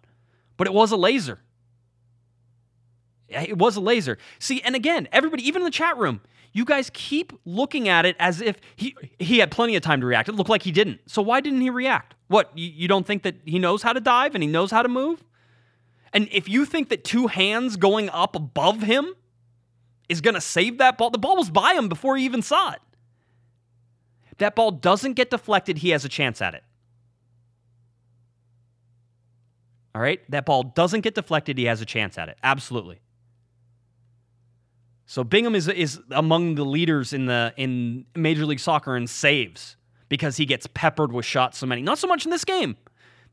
[0.55, 1.39] But it was a laser.
[3.27, 4.19] It was a laser.
[4.37, 8.15] See, and again, everybody, even in the chat room, you guys keep looking at it
[8.19, 10.29] as if he he had plenty of time to react.
[10.29, 10.99] It looked like he didn't.
[11.07, 12.13] So why didn't he react?
[12.27, 14.83] What, you, you don't think that he knows how to dive and he knows how
[14.83, 15.23] to move?
[16.13, 19.15] And if you think that two hands going up above him
[20.07, 22.73] is going to save that ball, the ball was by him before he even saw
[22.73, 22.81] it.
[24.37, 26.63] That ball doesn't get deflected, he has a chance at it.
[29.95, 30.19] All right?
[30.29, 32.37] That ball doesn't get deflected, he has a chance at it.
[32.43, 32.99] Absolutely.
[35.05, 39.75] So Bingham is is among the leaders in the in Major League Soccer in saves
[40.09, 41.81] because he gets peppered with shots so many.
[41.81, 42.77] Not so much in this game.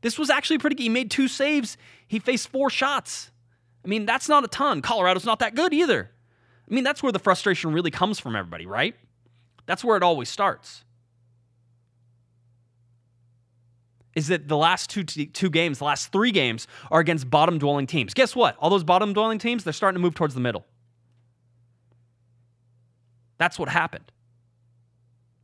[0.01, 0.83] This was actually pretty good.
[0.83, 1.77] He made two saves.
[2.07, 3.31] He faced four shots.
[3.83, 4.81] I mean, that's not a ton.
[4.81, 6.11] Colorado's not that good either.
[6.69, 8.95] I mean, that's where the frustration really comes from everybody, right?
[9.65, 10.83] That's where it always starts.
[14.15, 17.87] Is that the last two two games, the last three games, are against bottom dwelling
[17.87, 18.13] teams.
[18.13, 18.55] Guess what?
[18.57, 20.65] All those bottom dwelling teams, they're starting to move towards the middle.
[23.37, 24.11] That's what happened.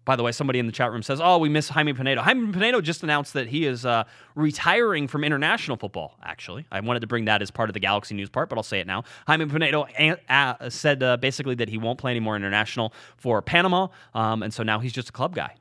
[0.05, 2.53] By the way, somebody in the chat room says, "Oh, we miss Jaime Penedo." Jaime
[2.53, 6.15] Penedo just announced that he is uh, retiring from international football.
[6.23, 8.63] Actually, I wanted to bring that as part of the Galaxy news part, but I'll
[8.63, 9.03] say it now.
[9.27, 13.87] Jaime Penedo uh, said uh, basically that he won't play any more international for Panama,
[14.13, 15.55] um, and so now he's just a club guy,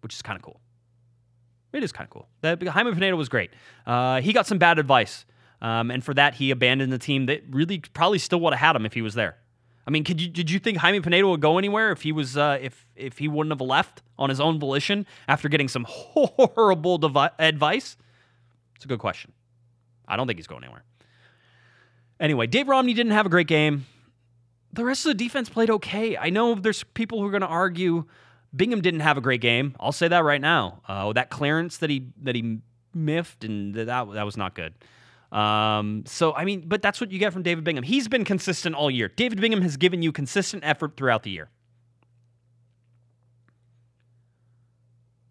[0.00, 0.60] which is kind of cool.
[1.76, 2.28] It is kind of cool.
[2.40, 3.50] That Jaime Penedo was great.
[3.86, 5.26] Uh, he got some bad advice,
[5.60, 8.76] um, and for that he abandoned the team that really probably still would have had
[8.76, 9.36] him if he was there.
[9.86, 12.58] I mean, you did you think Jaime Penedo would go anywhere if he was uh,
[12.60, 17.34] if if he wouldn't have left on his own volition after getting some horrible devi-
[17.38, 17.96] advice?
[18.74, 19.32] It's a good question.
[20.08, 20.84] I don't think he's going anywhere.
[22.18, 23.86] Anyway, Dave Romney didn't have a great game.
[24.72, 26.16] The rest of the defense played okay.
[26.16, 28.06] I know there's people who are going to argue
[28.56, 29.76] Bingham didn't have a great game.
[29.78, 30.80] I'll say that right now.
[30.88, 32.58] Uh, that clearance that he that he
[32.94, 34.74] miffed and that that was not good.
[35.32, 37.84] Um, so I mean, but that's what you get from David Bingham.
[37.84, 39.08] He's been consistent all year.
[39.08, 41.50] David Bingham has given you consistent effort throughout the year.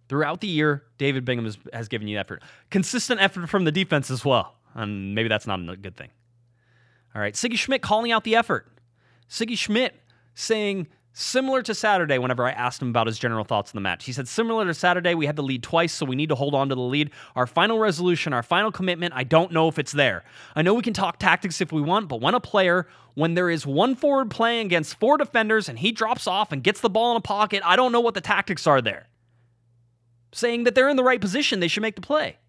[0.08, 2.44] Throughout the year, David Bingham has, has given you effort.
[2.70, 4.56] Consistent effort from the defense as well.
[4.76, 6.10] And maybe that's not a good thing.
[7.16, 7.34] All right.
[7.34, 8.68] Sigi Schmid calling out the effort.
[9.30, 9.94] Sigi Schmid
[10.36, 14.04] saying Similar to Saturday, whenever I asked him about his general thoughts on the match,
[14.04, 16.54] he said, Similar to Saturday, we had the lead twice, so we need to hold
[16.54, 17.10] on to the lead.
[17.38, 20.26] Our final resolution, our final commitment, I don't know if it's there.
[20.58, 23.50] I know we can talk tactics if we want, but when a player, when there
[23.50, 27.12] is one forward playing against four defenders and he drops off and gets the ball
[27.12, 29.08] in a pocket, I don't know what the tactics are there.
[30.34, 32.40] Saying that they're in the right position, they should make the play.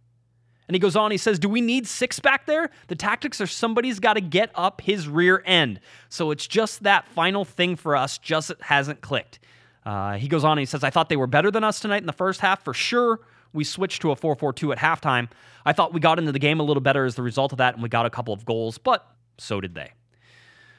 [0.69, 2.71] And he goes on, he says, Do we need six back there?
[2.89, 5.81] The tactics are somebody's got to get up his rear end.
[6.09, 9.39] So it's just that final thing for us, just hasn't clicked.
[9.85, 12.07] Uh, he goes on, he says, I thought they were better than us tonight in
[12.07, 13.21] the first half for sure.
[13.53, 15.29] We switched to a 4 4 2 at halftime.
[15.65, 17.75] I thought we got into the game a little better as the result of that,
[17.75, 19.93] and we got a couple of goals, but so did they.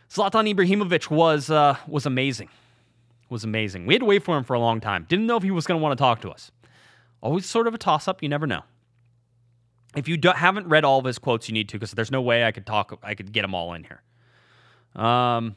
[0.09, 2.49] Zlatan Ibrahimovic was, uh, was amazing.
[3.29, 3.85] Was amazing.
[3.85, 5.05] We had to wait for him for a long time.
[5.09, 6.51] Didn't know if he was going to want to talk to us.
[7.21, 8.63] Always sort of a toss up, you never know.
[9.95, 12.43] If you haven't read all of his quotes, you need to because there's no way
[12.43, 12.99] I could talk.
[13.03, 14.01] I could get them all in here.
[15.01, 15.55] Um,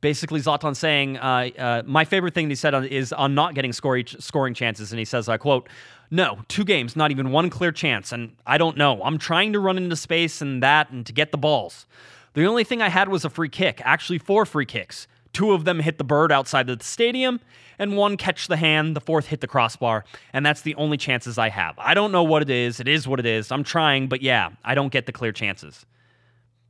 [0.00, 4.06] basically, Zlatan saying, uh, uh, my favorite thing he said is on not getting scoring
[4.06, 5.68] scoring chances, and he says, I quote,
[6.10, 9.02] "No, two games, not even one clear chance, and I don't know.
[9.02, 11.86] I'm trying to run into space and that, and to get the balls.
[12.34, 15.64] The only thing I had was a free kick, actually four free kicks." Two of
[15.64, 17.40] them hit the bird outside of the stadium,
[17.78, 21.38] and one catch the hand, the fourth hit the crossbar, and that's the only chances
[21.38, 21.74] I have.
[21.78, 22.80] I don't know what it is.
[22.80, 23.52] It is what it is.
[23.52, 25.86] I'm trying, but yeah, I don't get the clear chances.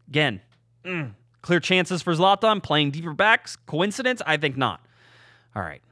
[0.08, 0.40] Again,
[0.84, 3.56] mm, clear chances for Zlatan playing deeper backs.
[3.66, 4.20] Coincidence?
[4.26, 4.84] I think not.
[5.56, 5.82] All right.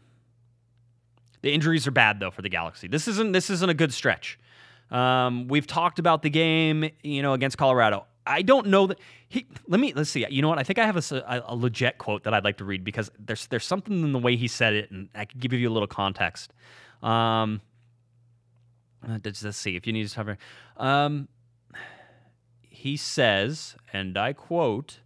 [1.43, 2.89] The injuries are bad though for the Galaxy.
[2.89, 4.39] This isn't this isn't a good stretch.
[4.91, 8.07] Um, we've talked about the game, you know, against Colorado.
[8.29, 9.47] I don't know that he.
[9.67, 10.27] Let me let's see.
[10.29, 10.59] You know what?
[10.59, 13.47] I think I have a, a, legit quote that I'd like to read because there's
[13.47, 15.89] there's something in the way he said it, and I could give you a little
[15.89, 16.53] context.
[17.03, 17.61] Um,
[19.07, 20.39] uh, let's, let's see if you need to cover.
[20.77, 21.29] Um,
[22.69, 25.01] he says, and I quote.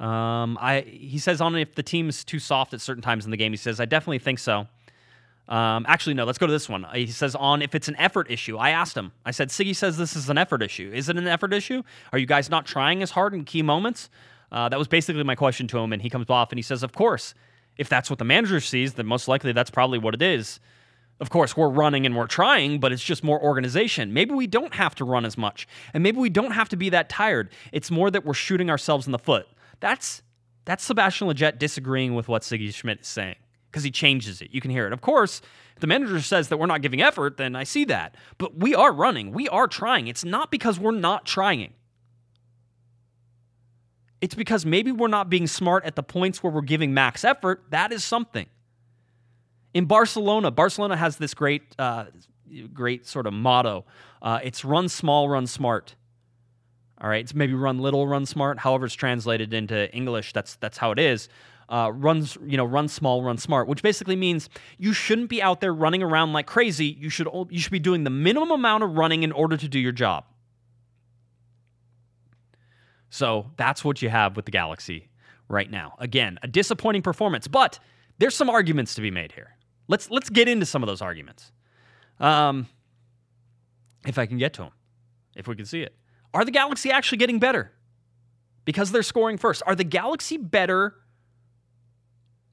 [0.00, 3.36] Um, I he says on if the team's too soft at certain times in the
[3.36, 3.52] game.
[3.52, 4.66] He says, I definitely think so.
[5.50, 6.86] Um, actually, no, let's go to this one.
[6.94, 8.56] He says, on if it's an effort issue.
[8.56, 10.92] I asked him, I said, Sigi says this is an effort issue.
[10.94, 11.82] Is it an effort issue?
[12.12, 14.10] Are you guys not trying as hard in key moments?
[14.52, 15.92] Uh, that was basically my question to him.
[15.92, 17.34] And he comes off and he says, Of course,
[17.76, 20.60] if that's what the manager sees, then most likely that's probably what it is.
[21.18, 24.14] Of course, we're running and we're trying, but it's just more organization.
[24.14, 26.88] Maybe we don't have to run as much, and maybe we don't have to be
[26.90, 27.50] that tired.
[27.72, 29.46] It's more that we're shooting ourselves in the foot.
[29.80, 30.22] That's
[30.64, 33.36] that's Sebastian Lletget disagreeing with what Sigi Schmid is saying
[33.70, 34.50] because he changes it.
[34.52, 34.92] You can hear it.
[34.92, 35.40] Of course,
[35.78, 38.14] the manager says that we're not giving effort, then I see that.
[38.38, 40.08] But we are running, we are trying.
[40.08, 41.74] It's not because we're not trying.
[44.20, 47.64] It's because maybe we're not being smart at the points where we're giving max effort.
[47.70, 48.46] That is something.
[49.72, 52.06] In Barcelona, Barcelona has this great, uh,
[52.74, 53.86] great sort of motto.
[54.20, 55.94] Uh, it's run small, run smart.
[57.00, 58.58] All right, it's maybe run little, run smart.
[58.58, 60.34] However, it's translated into English.
[60.34, 61.30] That's that's how it is
[61.70, 65.60] uh, runs, you know, run small, run smart, which basically means you shouldn't be out
[65.60, 66.86] there running around like crazy.
[66.86, 69.78] You should you should be doing the minimum amount of running in order to do
[69.78, 70.24] your job.
[73.08, 75.08] So that's what you have with the Galaxy
[75.48, 75.94] right now.
[75.98, 77.78] Again, a disappointing performance, but
[78.18, 79.56] there's some arguments to be made here.
[79.86, 81.52] Let's let's get into some of those arguments.
[82.18, 82.66] Um,
[84.06, 84.72] if I can get to them,
[85.36, 85.94] if we can see it,
[86.34, 87.70] are the Galaxy actually getting better
[88.64, 89.62] because they're scoring first?
[89.66, 90.94] Are the Galaxy better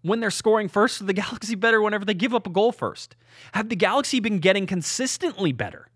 [0.07, 1.01] when they're scoring first?
[1.01, 3.15] Are the Galaxy better whenever they give up a goal first?
[3.53, 5.87] Have the Galaxy been getting consistently better?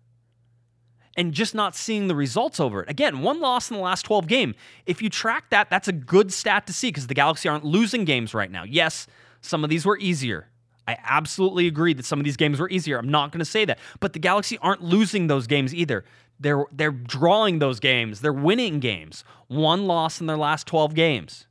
[1.14, 2.88] And just not seeing the results over it.
[2.88, 4.54] Again, one loss in the last 12 game.
[4.86, 8.06] If you track that, that's a good stat to see because the Galaxy aren't losing
[8.06, 8.64] games right now.
[8.64, 9.06] Yes,
[9.42, 10.48] some of these were easier.
[10.88, 12.98] I absolutely agree that some of these games were easier.
[12.98, 13.78] I'm not going to say that.
[14.00, 16.04] But the Galaxy aren't losing those games either.
[16.40, 18.20] They're they're drawing those games.
[18.20, 19.22] They're winning games.
[19.48, 21.46] One loss in their last 12 games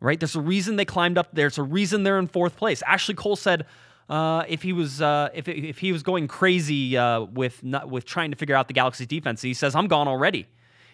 [0.00, 0.18] right?
[0.18, 1.28] There's a reason they climbed up.
[1.32, 1.44] There.
[1.44, 2.82] There's a reason they're in fourth place.
[2.82, 3.66] Ashley Cole said
[4.08, 8.04] uh, if he was uh, if if he was going crazy uh, with not, with
[8.04, 10.46] trying to figure out the Galaxy's defense, he says I'm gone already.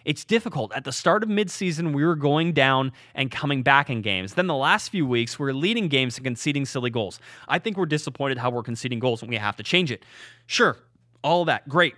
[0.05, 0.73] It's difficult.
[0.75, 4.33] At the start of midseason, we were going down and coming back in games.
[4.33, 7.21] Then the last few weeks, we we're leading games and conceding silly goals.
[7.49, 10.05] I think we're disappointed how we're conceding goals and we have to change it.
[10.47, 10.79] Sure,
[11.23, 11.97] all that, great.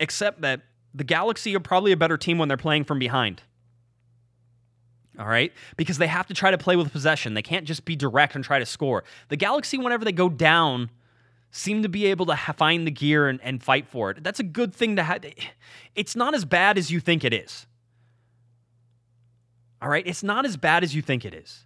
[0.00, 0.62] Except that
[0.94, 3.42] the Galaxy are probably a better team when they're playing from behind
[5.18, 5.52] all right?
[5.76, 7.34] Because they have to try to play with possession.
[7.34, 9.04] They can't just be direct and try to score.
[9.28, 10.90] The Galaxy, whenever they go down,
[11.50, 14.22] seem to be able to ha- find the gear and, and fight for it.
[14.22, 15.24] That's a good thing to have.
[15.94, 17.66] It's not as bad as you think it is.
[19.80, 20.06] All right?
[20.06, 21.64] It's not as bad as you think it is.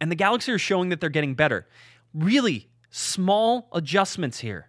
[0.00, 1.66] And the Galaxy are showing that they're getting better.
[2.14, 4.68] Really, small adjustments here.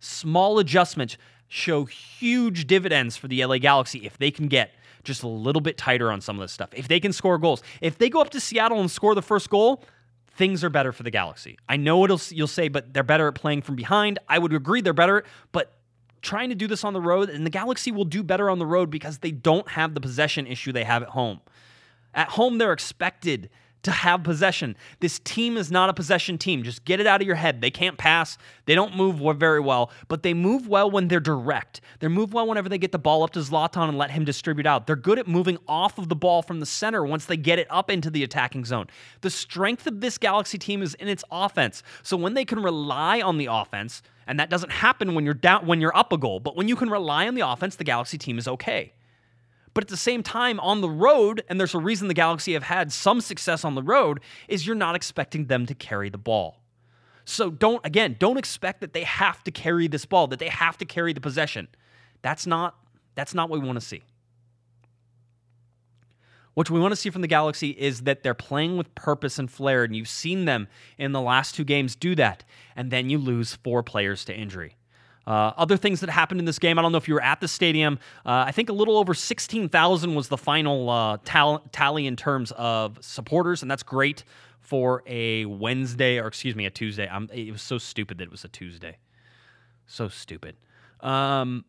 [0.00, 1.16] Small adjustments
[1.48, 4.72] show huge dividends for the LA Galaxy if they can get
[5.06, 6.70] just a little bit tighter on some of this stuff.
[6.74, 9.48] If they can score goals, if they go up to Seattle and score the first
[9.48, 9.82] goal,
[10.36, 11.56] things are better for the Galaxy.
[11.68, 14.18] I know it'll you'll say, but they're better at playing from behind.
[14.28, 15.72] I would agree they're better, but
[16.20, 18.66] trying to do this on the road, and the Galaxy will do better on the
[18.66, 21.40] road because they don't have the possession issue they have at home.
[22.12, 23.48] At home, they're expected
[23.82, 24.76] to have possession.
[25.00, 26.62] This team is not a possession team.
[26.62, 27.60] Just get it out of your head.
[27.60, 28.36] They can't pass.
[28.64, 31.80] They don't move very well, but they move well when they're direct.
[32.00, 34.66] They move well whenever they get the ball up to Zlatan and let him distribute
[34.66, 34.86] out.
[34.86, 37.68] They're good at moving off of the ball from the center once they get it
[37.70, 38.86] up into the attacking zone.
[39.20, 41.82] The strength of this Galaxy team is in its offense.
[42.02, 45.66] So when they can rely on the offense, and that doesn't happen when you're down
[45.66, 48.18] when you're up a goal, but when you can rely on the offense, the Galaxy
[48.18, 48.92] team is okay.
[49.76, 52.62] But at the same time, on the road, and there's a reason the Galaxy have
[52.62, 56.62] had some success on the road, is you're not expecting them to carry the ball.
[57.26, 60.78] So don't, again, don't expect that they have to carry this ball, that they have
[60.78, 61.68] to carry the possession.
[62.22, 62.74] That's not,
[63.16, 64.02] that's not what we want to see.
[66.54, 69.50] What we want to see from the Galaxy is that they're playing with purpose and
[69.50, 72.44] flair, and you've seen them in the last two games do that,
[72.76, 74.78] and then you lose four players to injury.
[75.26, 77.40] Uh, other things that happened in this game, I don't know if you were at
[77.40, 77.98] the stadium.
[78.24, 82.52] Uh, I think a little over 16,000 was the final uh, tal- tally in terms
[82.56, 84.24] of supporters, and that's great
[84.60, 87.08] for a Wednesday, or excuse me, a Tuesday.
[87.10, 88.98] I'm, it was so stupid that it was a Tuesday.
[89.86, 90.56] So stupid.
[91.00, 91.64] Um,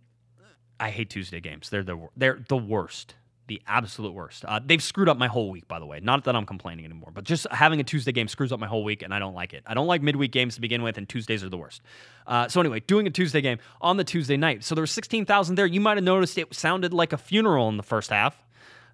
[0.79, 1.69] I hate Tuesday games.
[1.69, 3.15] They're the they're the worst
[3.47, 4.45] the absolute worst.
[4.45, 5.99] Uh, they've screwed up my whole week, by the way.
[6.01, 8.83] Not that I'm complaining anymore, but just having a Tuesday game screws up my whole
[8.83, 9.63] week, and I don't like it.
[9.65, 11.81] I don't like midweek games to begin with, and Tuesdays are the worst.
[12.25, 14.63] Uh, so anyway, doing a Tuesday game on the Tuesday night.
[14.63, 15.65] So there was 16,000 there.
[15.65, 18.37] You might have noticed it sounded like a funeral in the first half.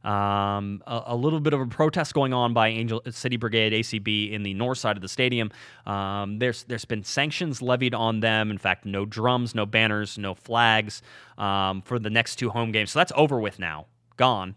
[0.03, 4.33] Um, a, a, little bit of a protest going on by Angel City Brigade ACB
[4.33, 5.49] in the north side of the stadium.
[5.85, 8.51] Um, there's there's been sanctions levied on them.
[8.51, 11.01] In fact, no drums, no banners, no flags
[11.37, 12.91] um, for the next two home games.
[12.91, 13.85] So that's over with now
[14.17, 14.55] gone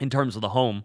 [0.00, 0.84] in terms of the home.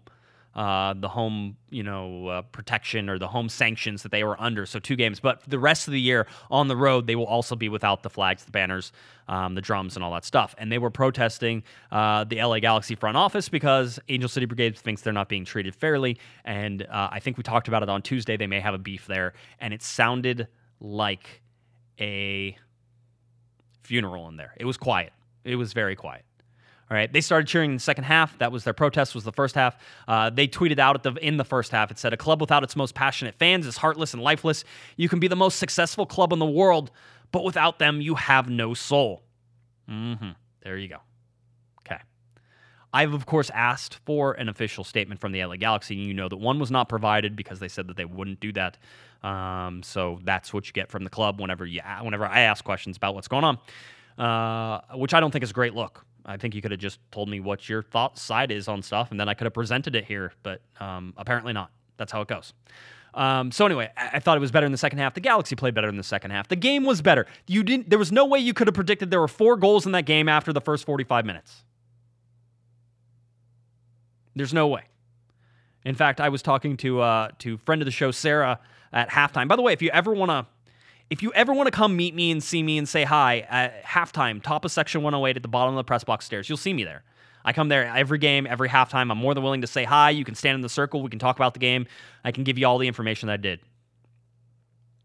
[0.54, 4.64] Uh, the home, you know, uh, protection or the home sanctions that they were under.
[4.66, 7.56] So two games, but the rest of the year on the road, they will also
[7.56, 8.92] be without the flags, the banners,
[9.26, 10.54] um, the drums, and all that stuff.
[10.56, 15.02] And they were protesting uh, the LA Galaxy front office because Angel City Brigade thinks
[15.02, 16.18] they're not being treated fairly.
[16.44, 18.36] And uh, I think we talked about it on Tuesday.
[18.36, 20.46] They may have a beef there, and it sounded
[20.78, 21.42] like
[22.00, 22.56] a
[23.82, 24.54] funeral in there.
[24.56, 25.12] It was quiet.
[25.42, 26.24] It was very quiet.
[26.90, 28.36] All right, they started cheering in the second half.
[28.38, 29.14] That was their protest.
[29.14, 29.76] Was the first half.
[30.06, 31.90] Uh, they tweeted out the, in the first half.
[31.90, 34.64] It said, "A club without its most passionate fans is heartless and lifeless.
[34.96, 36.90] You can be the most successful club in the world,
[37.32, 39.22] but without them, you have no soul."
[39.90, 40.30] Mm-hmm.
[40.62, 40.98] There you go.
[41.80, 42.00] Okay.
[42.92, 45.94] I've of course asked for an official statement from the LA Galaxy.
[45.94, 48.52] And you know that one was not provided because they said that they wouldn't do
[48.52, 48.78] that.
[49.22, 52.96] Um, so that's what you get from the club whenever you whenever I ask questions
[52.96, 53.58] about what's going on,
[54.18, 56.04] uh, which I don't think is a great look.
[56.24, 59.10] I think you could have just told me what your thought side is on stuff,
[59.10, 60.32] and then I could have presented it here.
[60.42, 61.70] But um, apparently not.
[61.96, 62.52] That's how it goes.
[63.12, 65.14] Um, so anyway, I-, I thought it was better in the second half.
[65.14, 66.48] The Galaxy played better in the second half.
[66.48, 67.26] The game was better.
[67.46, 67.90] You didn't.
[67.90, 70.28] There was no way you could have predicted there were four goals in that game
[70.28, 71.64] after the first 45 minutes.
[74.34, 74.84] There's no way.
[75.84, 78.58] In fact, I was talking to uh, to friend of the show Sarah
[78.92, 79.48] at halftime.
[79.48, 80.46] By the way, if you ever want to
[81.10, 83.84] if you ever want to come meet me and see me and say hi at
[83.84, 86.72] halftime, top of section 108 at the bottom of the press box stairs, you'll see
[86.72, 87.04] me there.
[87.44, 89.10] I come there every game, every halftime.
[89.10, 90.10] I'm more than willing to say hi.
[90.10, 91.02] You can stand in the circle.
[91.02, 91.86] We can talk about the game.
[92.24, 93.60] I can give you all the information that I did.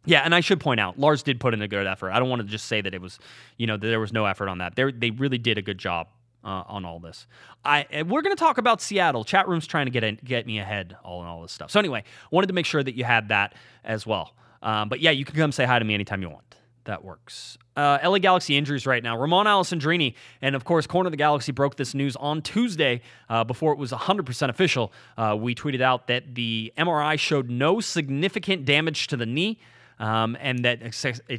[0.06, 2.12] Yeah, and I should point out, Lars did put in a good effort.
[2.12, 3.20] I don't want to just say that it was,
[3.58, 4.76] you know, that there was no effort on that.
[4.76, 6.08] They they really did a good job
[6.44, 7.28] uh, on all this.
[7.66, 9.26] I we're going to talk about Seattle.
[9.26, 11.72] Chat room's trying to get in, get me ahead all in all this stuff.
[11.72, 14.34] So anyway, wanted to make sure that you had that as well.
[14.62, 16.44] Um, but yeah, you can come say hi to me anytime you want.
[16.86, 17.58] That works.
[17.76, 19.16] Uh, LA Galaxy injuries right now.
[19.18, 23.44] Romain Alessandrini, and of course, Corner of the Galaxy broke this news on Tuesday uh,
[23.44, 24.92] before it was 100% official.
[25.18, 29.60] Uh, we tweeted out that the MRI showed no significant damage to the knee
[30.00, 30.80] um, and that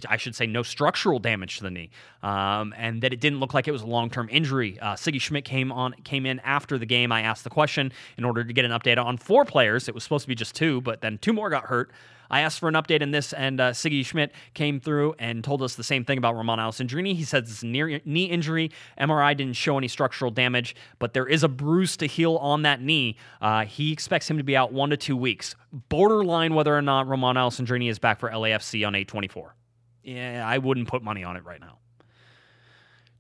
[0.08, 1.90] I should say no structural damage to the knee,
[2.22, 4.78] um, and that it didn't look like it was a long-term injury.
[4.80, 7.10] Uh, Sigi Schmid came on came in after the game.
[7.10, 9.88] I asked the question in order to get an update on four players.
[9.88, 11.90] It was supposed to be just two, but then two more got hurt.
[12.30, 15.62] I asked for an update in this, and uh, Sigi Schmid came through and told
[15.62, 17.14] us the same thing about Romain Alessandrini.
[17.14, 18.70] He says it's a knee injury.
[18.98, 22.80] MRI didn't show any structural damage, but there is a bruise to heal on that
[22.80, 23.16] knee.
[23.40, 25.56] Uh, he expects him to be out one to two weeks.
[25.88, 29.54] Borderline whether or not Romain Alessandrini is back for LAFC on 824.
[30.02, 31.78] Yeah, I wouldn't put money on it right now.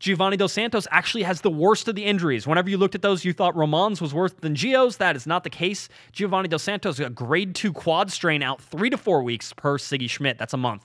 [0.00, 2.46] Giovanni Dos Santos actually has the worst of the injuries.
[2.46, 4.96] Whenever you looked at those, you thought Romain's was worse than Gio's.
[4.96, 5.88] That is not the case.
[6.10, 10.08] Giovanni Dos Santos, a grade two quad strain out three to four weeks per Sigi
[10.08, 10.38] Schmid.
[10.38, 10.84] That's a month.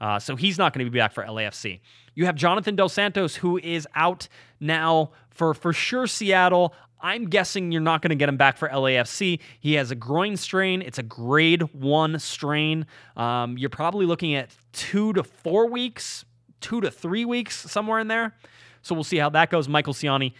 [0.00, 1.80] Uh, so he's not going to be back for LAFC.
[2.14, 4.28] You have Jonathan Dos Santos, who is out
[4.60, 6.74] now for for sure Seattle.
[7.00, 9.38] I'm guessing you're not going to get him back for LAFC.
[9.60, 10.80] He has a groin strain.
[10.80, 12.86] It's a grade one strain.
[13.16, 16.24] Um, you're probably looking at two to four weeks,
[16.64, 18.34] two to three weeks, somewhere in there.
[18.80, 19.68] So we'll see how that goes.
[19.68, 20.32] Michael Ciani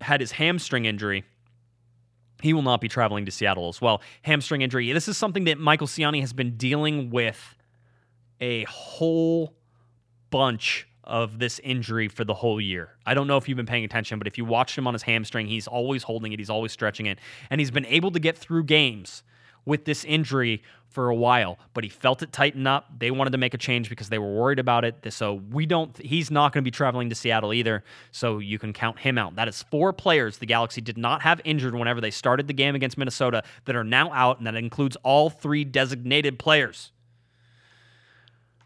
[0.00, 1.24] had his hamstring injury.
[2.42, 4.02] He will not be traveling to Seattle as well.
[4.22, 4.92] Hamstring injury.
[4.92, 7.56] This is something that Michael Ciani has been dealing with
[8.40, 9.54] a whole
[10.30, 12.90] bunch of this injury for the whole year.
[13.06, 15.02] I don't know if you've been paying attention, but if you watched him on his
[15.02, 18.36] hamstring, he's always holding it, he's always stretching it, and he's been able to get
[18.36, 19.22] through games
[19.64, 20.62] with this injury
[20.94, 22.86] for a while, but he felt it tighten up.
[22.98, 25.12] They wanted to make a change because they were worried about it.
[25.12, 27.82] So we don't he's not going to be traveling to Seattle either,
[28.12, 29.34] so you can count him out.
[29.34, 32.76] That is four players the Galaxy did not have injured whenever they started the game
[32.76, 36.92] against Minnesota that are now out and that includes all three designated players.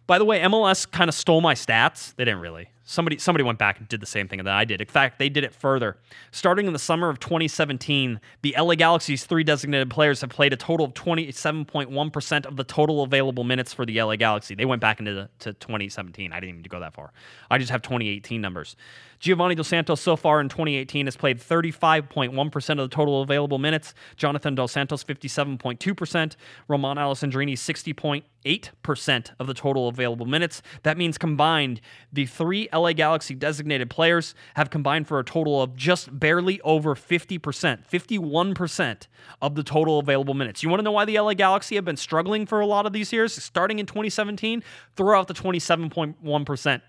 [0.07, 2.14] By the way, MLS kind of stole my stats.
[2.14, 4.80] They didn't really Somebody somebody went back and did the same thing that I did.
[4.80, 5.99] In fact, they did it further.
[6.30, 10.57] Starting in the summer of 2017, the LA Galaxy's three designated players have played a
[10.57, 14.55] total of 27.1% of the total available minutes for the LA Galaxy.
[14.55, 16.32] They went back into the, to 2017.
[16.32, 17.12] I didn't even go that far.
[17.51, 18.74] I just have 2018 numbers.
[19.18, 23.93] Giovanni Dos Santos so far in 2018 has played 35.1% of the total available minutes.
[24.16, 26.36] Jonathan Dos Santos 57.2%.
[26.68, 30.62] Romain Alessandrini 60.8% of the total available minutes.
[30.84, 31.80] That means combined,
[32.12, 36.95] the three LA Galaxy designated players have combined for a total of just barely over
[36.95, 39.07] 50%, 51%
[39.43, 40.62] of the total available minutes.
[40.62, 42.93] You want to know why the LA Galaxy have been struggling for a lot of
[42.93, 44.62] these years, starting in 2017?
[44.97, 46.83] Throw out the 27.1%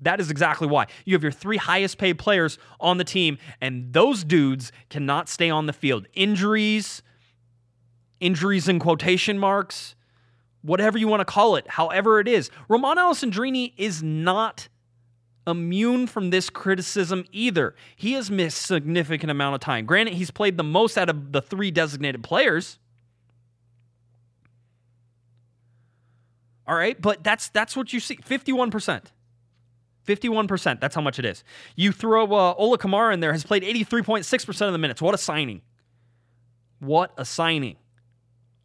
[0.00, 0.86] that is exactly why.
[1.04, 5.50] You have your three highest paid players on the team, and those dudes cannot stay
[5.50, 6.06] on the field.
[6.14, 7.02] Injuries,
[8.20, 9.94] injuries in quotation marks,
[10.62, 12.50] whatever you want to call it, however it is.
[12.68, 14.68] Romain Alessandrini is not
[15.46, 17.74] immune from this criticism either.
[17.94, 19.86] He has missed significant amount of time.
[19.86, 22.78] Granted, he's played the most out of the three designated players.
[26.66, 28.16] All right, but that's that's what you see.
[28.16, 29.02] 51%.
[30.06, 30.80] 51%.
[30.80, 31.42] That's how much it is.
[31.74, 35.02] You throw uh, Ola Kamara in there, has played 83.6% of the minutes.
[35.02, 35.62] What a signing.
[36.78, 37.76] What a signing.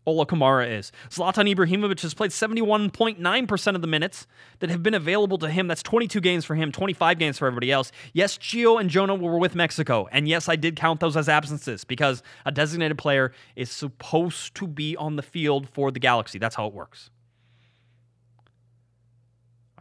[0.06, 0.92] Ola Kamara is.
[1.10, 4.26] Zlatan Ibrahimovic has played 71.9% of the minutes
[4.60, 5.68] that have been available to him.
[5.68, 7.92] That's 22 games for him, 25 games for everybody else.
[8.14, 10.08] Yes, Gio and Jonah were with Mexico.
[10.12, 14.68] And yes, I did count those as absences because a designated player is supposed to
[14.68, 16.40] be on the field for the Galaxy.
[16.40, 17.12] That's how it works.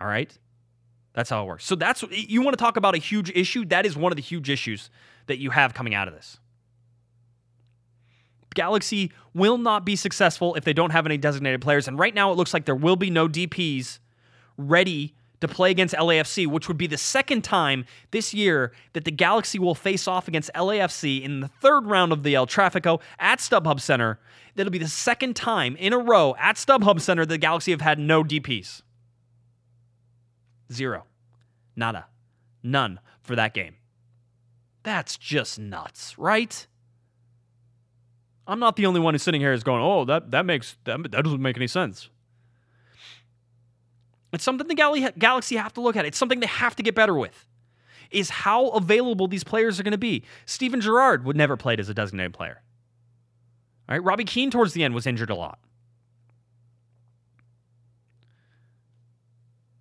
[0.00, 0.36] All right.
[1.14, 1.64] That's how it works.
[1.64, 3.64] So that's you want to talk about a huge issue.
[3.64, 4.90] That is one of the huge issues
[5.26, 6.38] that you have coming out of this.
[8.54, 11.86] Galaxy will not be successful if they don't have any designated players.
[11.86, 13.98] And right now, it looks like there will be no DPs
[14.56, 19.10] ready to play against LAFC, which would be the second time this year that the
[19.10, 23.38] Galaxy will face off against LAFC in the third round of the El Trafico at
[23.38, 24.18] StubHub Center.
[24.54, 27.98] That'll be the second time in a row at StubHub Center the Galaxy have had
[27.98, 28.82] no DPs.
[30.72, 31.04] Zero.
[31.74, 32.06] Nada.
[32.62, 33.76] None for that game.
[34.82, 36.66] That's just nuts, right?
[38.50, 41.00] I'm not the only one who's sitting here is going, "Oh, that that makes that,
[41.12, 42.10] that doesn't make any sense."
[44.32, 44.74] It's something the
[45.18, 46.04] Galaxy have to look at.
[46.04, 47.46] It's something they have to get better with.
[48.10, 50.24] Is how available these players are going to be.
[50.46, 52.62] Steven Gerrard would never played as a designated player.
[53.88, 55.60] All right, Robbie Keane towards the end was injured a lot.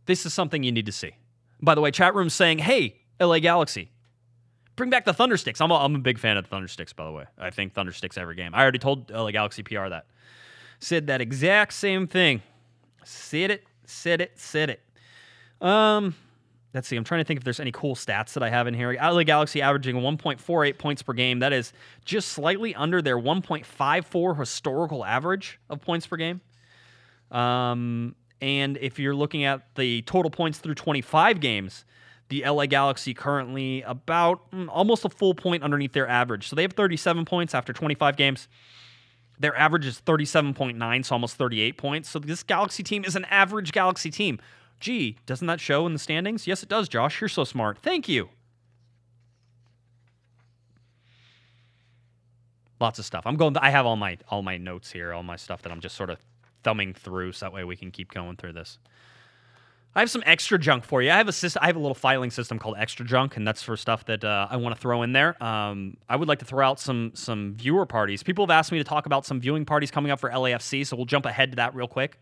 [0.06, 1.16] This is something you need to see.
[1.62, 3.92] By the way, chat room saying, hey, LA Galaxy,
[4.80, 5.60] bring back the Thundersticks.
[5.60, 7.26] I'm a, I'm a big fan of the Thundersticks, by the way.
[7.38, 8.56] I think Thundersticks every game.
[8.56, 10.06] I already told LA Galaxy PR that.
[10.80, 12.42] Said that exact same thing.
[13.04, 14.82] Said it, said it, said it.
[15.62, 16.16] Um,
[16.74, 16.96] let's see.
[16.96, 18.94] I'm trying to think if there's any cool stats that I have in here.
[18.94, 21.40] LA Galaxy averaging 1.48 points per game.
[21.40, 21.74] That is
[22.06, 26.40] just slightly under their 1.54 historical average of points per game.
[27.32, 31.84] Um, and if you're looking at the total points through 25 games,
[32.30, 36.48] the LA Galaxy currently about mm, almost a full point underneath their average.
[36.48, 38.48] So they have 37 points after 25 games.
[39.40, 42.10] Their average is 37.9, so almost 38 points.
[42.10, 44.40] So this Galaxy team is an average Galaxy team.
[44.80, 46.46] Gee, doesn't that show in the standings?
[46.46, 47.20] Yes, it does, Josh.
[47.20, 47.80] You're so smart.
[47.80, 48.30] Thank you.
[52.80, 53.24] Lots of stuff.
[53.26, 53.58] I'm going.
[53.58, 56.10] I have all my all my notes here, all my stuff that I'm just sort
[56.10, 56.18] of
[56.64, 58.80] thumbing through so that way we can keep going through this.
[59.96, 61.10] I have some extra junk for you.
[61.10, 63.64] I have a system, I have a little filing system called Extra Junk, and that's
[63.64, 65.42] for stuff that uh, I want to throw in there.
[65.44, 68.22] Um, I would like to throw out some some viewer parties.
[68.22, 70.96] People have asked me to talk about some viewing parties coming up for LAFC, so
[70.96, 72.20] we'll jump ahead to that real quick.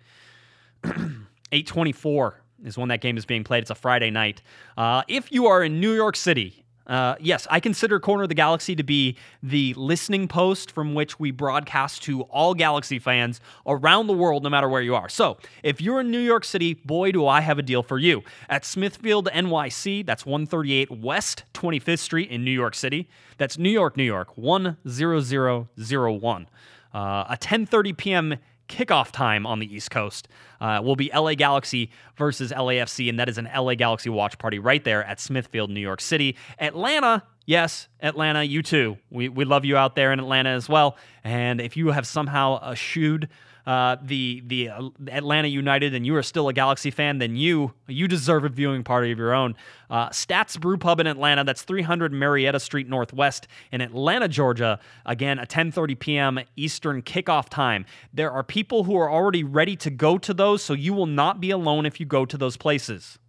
[0.86, 3.62] 824 is when that game is being played.
[3.62, 4.42] It's a Friday night.
[4.78, 8.36] Uh, if you are in New York City uh, yes, I consider Corner of the
[8.36, 14.08] Galaxy to be the listening post from which we broadcast to all Galaxy fans around
[14.08, 15.10] the world, no matter where you are.
[15.10, 18.24] So, if you're in New York City, boy, do I have a deal for you.
[18.50, 23.10] At Smithfield NYC, that's 138 West 25th Street in New York City.
[23.38, 26.48] That's New York, New York, 10001.
[26.94, 28.38] Uh, a 10:30 p.m
[28.68, 30.28] kickoff time on the East Coast
[30.62, 34.60] uh, will be LA Galaxy versus LAFC, and that is an LA Galaxy watch party
[34.60, 36.36] right there at Smithfield, New York City.
[36.60, 38.98] Atlanta, yes, Atlanta, you too.
[39.10, 40.98] We, we love you out there in Atlanta as well.
[41.24, 43.30] And if you have somehow eschewed
[43.68, 47.74] uh, the the uh, Atlanta United and you are still a Galaxy fan, then you
[47.86, 49.56] you deserve a viewing party of your own.
[49.90, 51.44] Uh, Stats Brew Pub in Atlanta.
[51.44, 54.80] That's 300 Marietta Street Northwest in Atlanta, Georgia.
[55.06, 56.40] Again, a 10:30 p.m.
[56.56, 57.86] Eastern kickoff time.
[58.14, 61.42] There are people who are already ready to go to those, so you will not
[61.42, 63.20] be alone if you go to those places.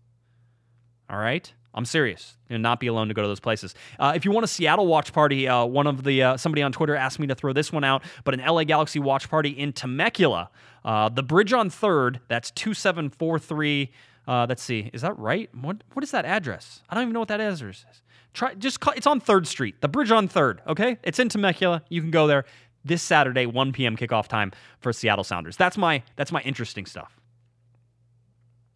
[1.11, 1.53] All right.
[1.79, 2.37] I'm serious.
[2.49, 3.73] You'll not be alone to go to those places.
[4.01, 6.73] Uh, if you want a Seattle watch party, uh, one of the uh, somebody on
[6.73, 9.73] Twitter asked me to throw this one out, but an LA Galaxy watch party in
[9.73, 10.51] Temecula,
[10.85, 12.19] uh, the bridge on Third.
[12.27, 13.93] That's two seven four three.
[14.27, 15.55] Uh, let's see, is that right?
[15.55, 16.83] What what is that address?
[16.91, 18.03] I don't even know what that address is.
[18.35, 20.61] Try just call, it's on Third Street, the bridge on Third.
[20.67, 21.85] Okay, it's in Temecula.
[21.89, 22.45] You can go there
[22.85, 23.97] this Saturday, 1 p.m.
[23.97, 24.51] kickoff time
[24.81, 25.57] for Seattle Sounders.
[25.57, 27.21] That's my that's my interesting stuff.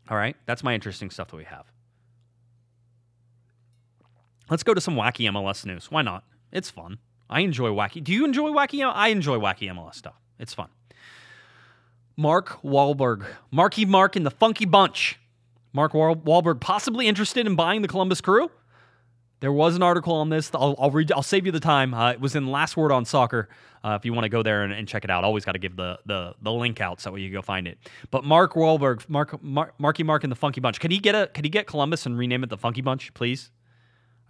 [0.09, 1.67] All right, that's my interesting stuff that we have.
[4.51, 5.91] Let's go to some wacky MLS news.
[5.91, 6.25] Why not?
[6.51, 6.99] It's fun.
[7.31, 8.03] I enjoy wacky.
[8.03, 8.85] Do you enjoy wacky?
[8.85, 10.21] I enjoy wacky MLS stuff.
[10.39, 10.69] It's fun.
[12.17, 15.19] Mark Wahlberg, Marky Mark in the Funky Bunch.
[15.73, 18.51] Mark Wahlberg possibly interested in buying the Columbus Crew.
[19.41, 20.51] There was an article on this.
[20.55, 21.11] I'll, I'll read.
[21.11, 21.95] I'll save you the time.
[21.95, 23.49] Uh, it was in Last Word on Soccer.
[23.83, 25.59] Uh, if you want to go there and, and, check it out, always got to
[25.59, 27.77] give the, the the link out so you can go find it.
[28.13, 30.79] But Mark Wahlberg, Mark, Mark Marky Mark in the Funky Bunch.
[30.79, 31.27] Could he get a?
[31.27, 33.51] Could he get Columbus and rename it the Funky Bunch, please?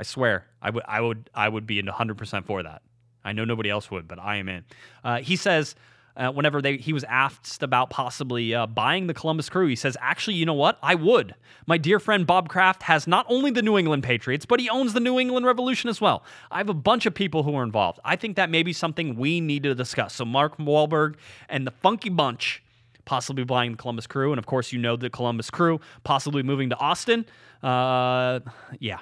[0.03, 2.82] I swear, I would, I would, I would be 100% for that.
[3.24, 4.64] I know nobody else would, but I am in.
[5.05, 5.76] Uh, he says,
[6.16, 9.96] uh, whenever they, he was asked about possibly uh, buying the Columbus Crew, he says,
[10.00, 10.76] "Actually, you know what?
[10.82, 11.36] I would.
[11.66, 14.92] My dear friend Bob Kraft has not only the New England Patriots, but he owns
[14.92, 16.24] the New England Revolution as well.
[16.50, 18.00] I have a bunch of people who are involved.
[18.05, 21.14] I think that may be something we need to discuss." So Mark Wahlberg
[21.48, 22.61] and the Funky Bunch
[23.05, 26.70] possibly buying the Columbus Crew, and of course, you know the Columbus Crew possibly moving
[26.70, 27.24] to Austin.
[27.62, 28.40] Uh,
[28.80, 28.98] yeah,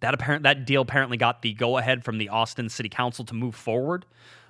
[0.00, 3.34] that apparent that deal apparently got the go ahead from the Austin City Council to
[3.34, 4.04] move forward.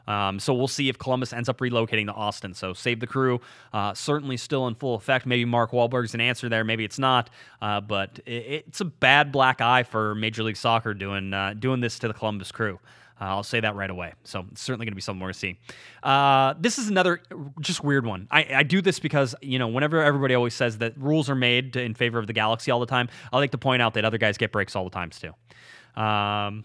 [0.07, 2.55] Um, so we'll see if Columbus ends up relocating to Austin.
[2.55, 3.41] So save the crew,
[3.73, 5.25] uh, certainly still in full effect.
[5.25, 7.31] Maybe Mark Wahlberg's an answer there, maybe it's not.
[7.63, 11.81] Uh, but it, it's a bad black eye for Major League Soccer doing uh, doing
[11.81, 12.81] this to the Columbus crew.
[13.21, 14.15] Uh, I'll say that right away.
[14.25, 15.59] So it's certainly going to be something we're going to see.
[16.03, 17.21] Uh, this is another
[17.61, 18.27] just weird one.
[18.31, 21.77] I, I, do this because, you know, whenever everybody always says that rules are made
[21.77, 24.17] in favor of the Galaxy all the time, I like to point out that other
[24.17, 26.01] guys get breaks all the times too.
[26.01, 26.65] Um,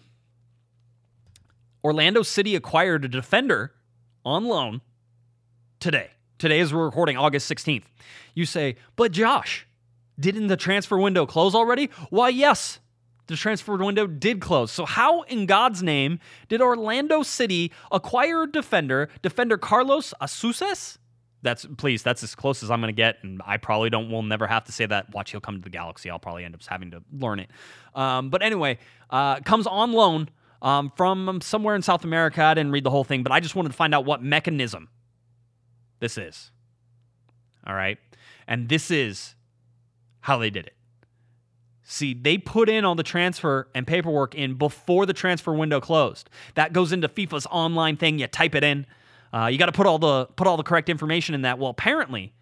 [1.84, 3.74] Orlando City acquired a defender
[4.24, 4.82] on loan
[5.80, 6.12] today.
[6.38, 7.84] Today, as we're recording, August 16th.
[8.34, 9.68] You say, but Josh,
[10.20, 11.90] didn't the transfer window close already?
[12.10, 12.80] Why, yes
[13.28, 14.72] the transfer window did close.
[14.72, 20.98] So, how in God's name did Orlando City acquire a defender, defender Carlos Asuses?
[21.42, 24.10] That's please, that's as close as I'm going to get, and I probably don't.
[24.10, 25.14] Will never have to say that.
[25.14, 26.10] Watch, he'll come to the Galaxy.
[26.10, 27.50] I'll probably end up having to learn it.
[27.94, 28.80] Um, but anyway,
[29.12, 30.30] uh, comes on loan
[30.62, 32.44] um, from somewhere in South America.
[32.44, 34.90] I didn't read the whole thing, but I just wanted to find out what mechanism
[36.00, 36.52] this is.
[37.68, 38.00] All right,
[38.48, 39.36] and this is
[40.22, 40.74] how they did it.
[41.88, 46.32] See, they put in all the transfer and paperwork in before the transfer window closed.
[46.56, 48.18] That goes into FIFA's online thing.
[48.18, 48.88] You type it in.
[49.32, 51.60] Uh, you got to put all the put all the correct information in that.
[51.60, 52.34] Well, apparently,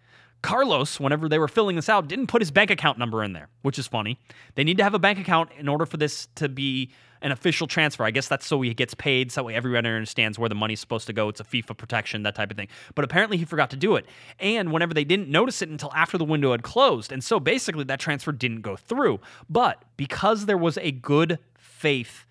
[0.44, 3.48] Carlos, whenever they were filling this out, didn't put his bank account number in there,
[3.62, 4.18] which is funny.
[4.56, 6.90] They need to have a bank account in order for this to be
[7.22, 8.04] an official transfer.
[8.04, 10.80] I guess that's so he gets paid, so that way everyone understands where the money's
[10.80, 11.30] supposed to go.
[11.30, 12.68] It's a FIFA protection, that type of thing.
[12.94, 14.04] But apparently he forgot to do it.
[14.38, 17.10] And whenever they didn't notice it until after the window had closed.
[17.10, 19.20] And so basically that transfer didn't go through.
[19.48, 22.26] But because there was a good faith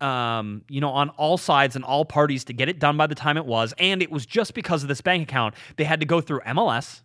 [0.00, 3.14] um, you know, on all sides and all parties to get it done by the
[3.14, 3.74] time it was.
[3.78, 7.02] And it was just because of this bank account, they had to go through MLS.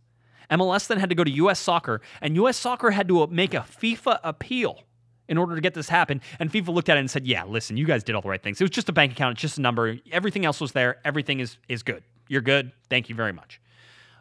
[0.52, 3.66] MLS then had to go to US Soccer, and US Soccer had to make a
[3.82, 4.84] FIFA appeal
[5.28, 6.22] in order to get this happen.
[6.40, 8.42] And FIFA looked at it and said, "Yeah, listen, you guys did all the right
[8.42, 8.60] things.
[8.60, 9.34] It was just a bank account.
[9.34, 9.98] It's just a number.
[10.12, 10.98] Everything else was there.
[11.06, 12.04] Everything is is good.
[12.28, 12.72] You're good.
[12.90, 13.60] Thank you very much."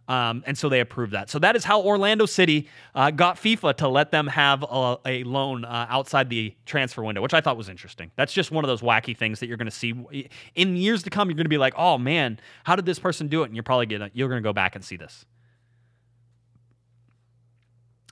[0.08, 1.30] Um, and so they approved that.
[1.30, 5.24] So that is how Orlando City uh, got FIFA to let them have a, a
[5.24, 8.10] loan uh, outside the transfer window, which I thought was interesting.
[8.16, 11.10] That's just one of those wacky things that you're going to see in years to
[11.10, 11.28] come.
[11.28, 13.62] You're going to be like, "Oh man, how did this person do it?" And you're
[13.62, 15.24] probably gonna you're going to go back and see this.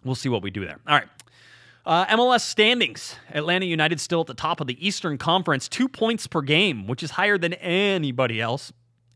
[0.04, 0.78] We'll see what we do there.
[0.86, 1.08] All right.
[1.84, 3.16] Uh, MLS standings.
[3.32, 7.02] Atlanta United still at the top of the Eastern Conference, two points per game, which
[7.02, 8.72] is higher than anybody else.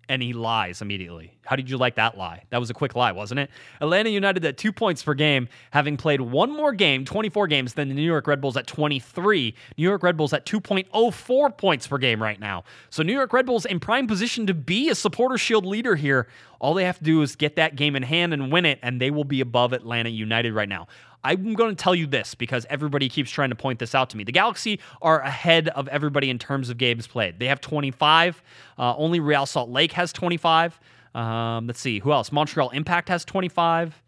[0.08, 1.34] And he lies immediately.
[1.46, 2.44] How did you like that lie?
[2.50, 3.50] That was a quick lie, wasn't it?
[3.80, 7.88] Atlanta United at two points per game, having played one more game, 24 games, than
[7.88, 9.54] the New York Red Bulls at 23.
[9.76, 12.64] New York Red Bulls at 2.04 points per game right now.
[12.90, 16.28] So New York Red Bulls in prime position to be a supporter shield leader here.
[16.60, 19.00] All they have to do is get that game in hand and win it, and
[19.00, 20.86] they will be above Atlanta United right now.
[21.24, 24.16] I'm going to tell you this because everybody keeps trying to point this out to
[24.16, 24.24] me.
[24.24, 27.38] The Galaxy are ahead of everybody in terms of games played.
[27.38, 28.42] They have 25.
[28.78, 30.78] Uh, only Real Salt Lake has 25.
[31.14, 32.30] Um, let's see, who else?
[32.30, 34.02] Montreal Impact has 25.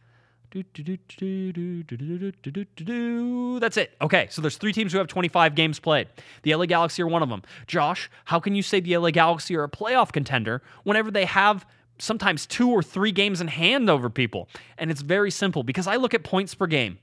[3.60, 3.94] That's it.
[4.00, 6.08] Okay, so there's three teams who have 25 games played.
[6.42, 7.42] The LA Galaxy are one of them.
[7.66, 11.66] Josh, how can you say the LA Galaxy are a playoff contender whenever they have
[11.98, 14.48] sometimes two or three games in hand over people?
[14.78, 16.98] And it's very simple because I look at points per game.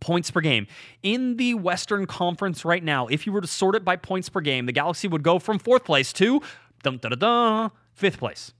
[0.00, 0.66] Points per game.
[1.02, 4.40] In the Western Conference right now, if you were to sort it by points per
[4.40, 6.40] game, the Galaxy would go from fourth place to
[7.94, 8.52] fifth place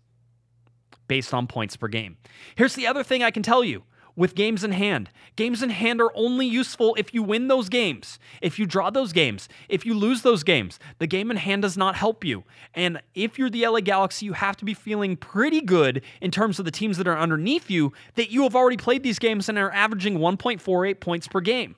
[1.06, 2.16] based on points per game.
[2.54, 3.82] Here's the other thing I can tell you
[4.18, 5.08] with games in hand.
[5.36, 9.12] Games in hand are only useful if you win those games, if you draw those
[9.12, 10.80] games, if you lose those games.
[10.98, 12.42] The game in hand does not help you.
[12.74, 16.58] And if you're the LA Galaxy, you have to be feeling pretty good in terms
[16.58, 19.56] of the teams that are underneath you that you have already played these games and
[19.56, 21.76] are averaging 1.48 points per game.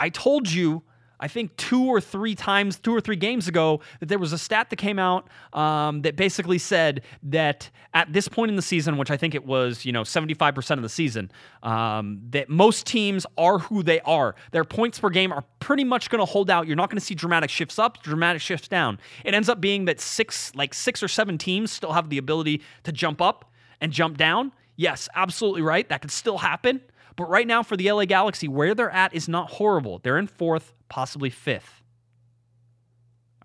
[0.00, 0.82] I told you
[1.22, 4.38] I think two or three times, two or three games ago, that there was a
[4.38, 8.96] stat that came out um, that basically said that at this point in the season,
[8.96, 11.30] which I think it was, you know, 75% of the season,
[11.62, 14.34] um, that most teams are who they are.
[14.50, 16.66] Their points per game are pretty much going to hold out.
[16.66, 18.98] You're not going to see dramatic shifts up, dramatic shifts down.
[19.24, 22.62] It ends up being that six, like six or seven teams still have the ability
[22.82, 24.52] to jump up and jump down.
[24.74, 25.88] Yes, absolutely right.
[25.88, 26.80] That could still happen.
[27.16, 30.00] But right now, for the LA Galaxy, where they're at is not horrible.
[30.02, 31.82] They're in fourth, possibly fifth.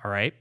[0.03, 0.33] All right.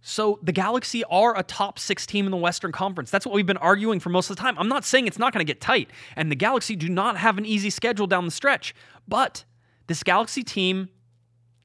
[0.00, 3.10] So the Galaxy are a top six team in the Western Conference.
[3.10, 4.56] That's what we've been arguing for most of the time.
[4.58, 7.36] I'm not saying it's not going to get tight, and the Galaxy do not have
[7.36, 8.72] an easy schedule down the stretch,
[9.08, 9.44] but
[9.88, 10.88] this Galaxy team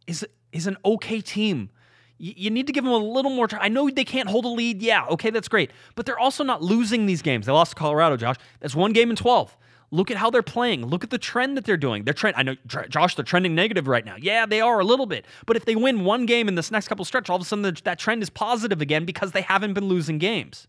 [0.08, 1.70] is is an okay team
[2.18, 3.60] you need to give them a little more time.
[3.62, 4.82] I know they can't hold a lead.
[4.82, 5.72] Yeah, okay, that's great.
[5.96, 7.46] But they're also not losing these games.
[7.46, 8.38] They lost to Colorado, Josh.
[8.62, 9.58] That's one game in 12.
[9.92, 10.86] Look at how they're playing.
[10.86, 12.04] Look at the trend that they're doing.
[12.04, 12.36] They're trend.
[12.38, 14.16] I know, Josh, they're trending negative right now.
[14.20, 15.26] Yeah, they are a little bit.
[15.46, 17.76] But if they win one game in this next couple stretch, all of a sudden
[17.84, 20.68] that trend is positive again because they haven't been losing games.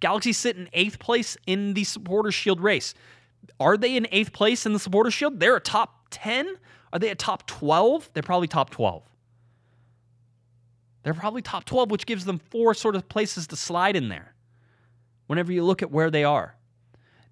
[0.00, 2.94] Galaxy sit in eighth place in the Supporters Shield race.
[3.60, 5.38] Are they in eighth place in the Supporters Shield?
[5.40, 6.56] They're a top 10.
[6.92, 8.10] Are they a top 12?
[8.12, 9.02] They're probably top 12.
[11.02, 14.34] They're probably top 12, which gives them four sort of places to slide in there
[15.26, 16.56] whenever you look at where they are.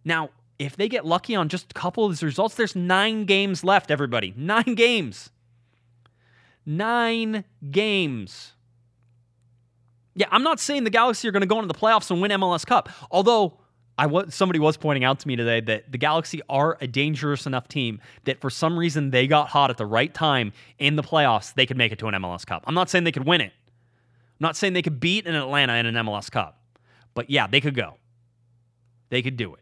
[0.05, 3.65] Now, if they get lucky on just a couple of these results, there's nine games
[3.65, 4.35] left, everybody.
[4.37, 5.31] Nine games.
[6.67, 8.53] Nine games.
[10.15, 12.31] Yeah, I'm not saying the Galaxy are going to go into the playoffs and win
[12.33, 12.91] MLS Cup.
[13.11, 13.59] Although
[13.97, 17.47] I was somebody was pointing out to me today that the Galaxy are a dangerous
[17.47, 21.03] enough team that for some reason they got hot at the right time in the
[21.03, 22.65] playoffs, they could make it to an MLS Cup.
[22.67, 23.53] I'm not saying they could win it.
[23.67, 26.61] I'm not saying they could beat an Atlanta in an MLS Cup,
[27.15, 27.95] but yeah, they could go.
[29.09, 29.61] They could do it.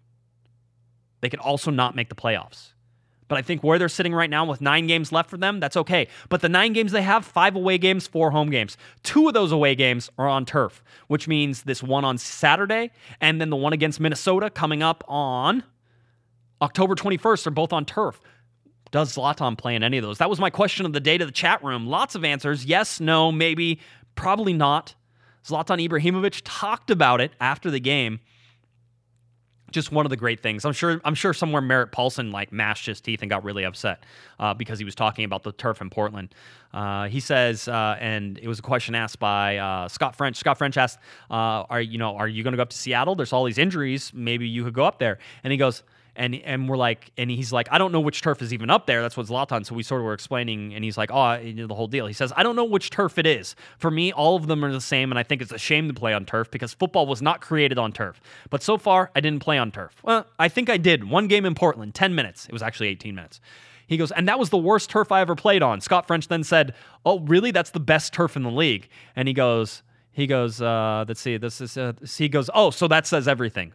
[1.21, 2.73] They could also not make the playoffs.
[3.29, 5.77] But I think where they're sitting right now with nine games left for them, that's
[5.77, 6.09] okay.
[6.31, 8.79] But the nine games they have, five away games, four home games.
[9.03, 12.91] Two of those away games are on turf, which means this one on Saturday
[13.21, 15.62] and then the one against Minnesota coming up on
[16.62, 18.21] October 21st are both on turf.
[18.91, 20.16] Does Zlatan play in any of those?
[20.19, 21.87] That was my question of the day to the chat room.
[21.87, 23.81] Lots of answers yes, no, maybe.
[24.14, 24.95] Probably not.
[25.45, 28.21] Zlatan Ibrahimovic talked about it after the game.
[29.71, 30.64] Just one of the great things.
[30.64, 31.01] I'm sure.
[31.05, 34.05] I'm sure somewhere Merritt Paulson like mashed his teeth and got really upset
[34.41, 36.35] uh, because he was talking about the turf in Portland.
[36.73, 40.37] Uh, he says, uh, and it was a question asked by uh, Scott French.
[40.37, 40.99] Scott French asked,
[41.31, 43.14] uh, "Are you know, are you going to go up to Seattle?
[43.14, 44.12] There's all these injuries.
[44.14, 45.83] Maybe you could go up there." And he goes,
[46.19, 48.87] and and we're like, and he's like, I don't know which turf is even up
[48.87, 49.01] there.
[49.01, 49.64] That's what Zlatan.
[49.64, 52.07] So we sort of were explaining, and he's like, oh, you know, the whole deal.
[52.07, 53.57] He says, I don't know which turf it is.
[53.79, 55.95] For me, all of them are the same, and I think it's a shame to
[55.95, 58.21] play on turf because football was not created on turf.
[58.51, 59.95] But so far, I didn't play on turf.
[60.03, 61.05] Well, I think I did.
[61.09, 62.47] One game in Portland, ten minutes.
[62.47, 63.41] It was actually eighteen minutes.
[63.87, 65.81] He goes, and that was the worst turf I ever played on.
[65.81, 66.75] Scott French then said,
[67.07, 67.53] "Oh, really?
[67.53, 69.83] That's the best turf in the league." And he goes,
[70.19, 73.73] he goes, uh, let's see, this is, uh, he goes, oh, so that says everything.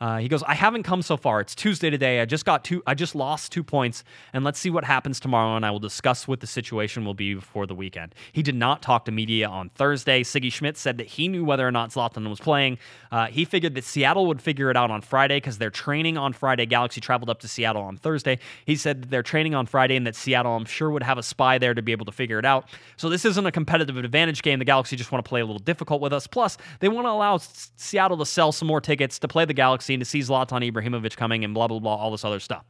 [0.00, 1.40] Uh, he goes, I haven't come so far.
[1.40, 2.20] It's Tuesday today.
[2.20, 2.82] I just got two.
[2.86, 5.56] I just lost two points, and let's see what happens tomorrow.
[5.56, 8.14] And I will discuss what the situation will be before the weekend.
[8.32, 10.22] He did not talk to media on Thursday.
[10.22, 12.78] Sigi Schmid said that he knew whether or not Zlatan was playing.
[13.12, 16.32] Uh, he figured that Seattle would figure it out on Friday because they're training on
[16.32, 16.66] Friday.
[16.66, 18.38] Galaxy traveled up to Seattle on Thursday.
[18.66, 21.58] He said they're training on Friday and that Seattle, I'm sure, would have a spy
[21.58, 22.68] there to be able to figure it out.
[22.96, 24.58] So this isn't a competitive advantage game.
[24.58, 26.26] The Galaxy just want to play a little difficult with us.
[26.26, 29.83] Plus, they want to allow Seattle to sell some more tickets to play the Galaxy
[29.92, 32.64] and to see Zlatan Ibrahimovic coming and blah, blah, blah, all this other stuff.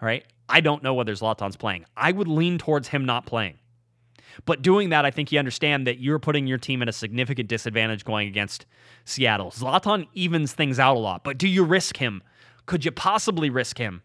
[0.00, 0.24] All right.
[0.48, 1.86] I don't know whether Zlatan's playing.
[1.96, 3.58] I would lean towards him not playing.
[4.44, 7.48] But doing that, I think you understand that you're putting your team at a significant
[7.48, 8.66] disadvantage going against
[9.04, 9.50] Seattle.
[9.50, 12.22] Zlatan evens things out a lot, but do you risk him?
[12.66, 14.02] Could you possibly risk him?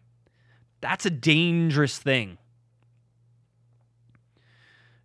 [0.80, 2.38] That's a dangerous thing.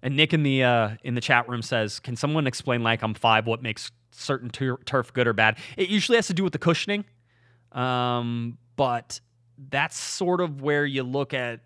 [0.01, 3.13] And Nick in the uh, in the chat room says, "Can someone explain like I'm
[3.13, 5.57] five what makes certain tur- turf good or bad?
[5.77, 7.05] It usually has to do with the cushioning,
[7.73, 9.19] um, but
[9.69, 11.61] that's sort of where you look at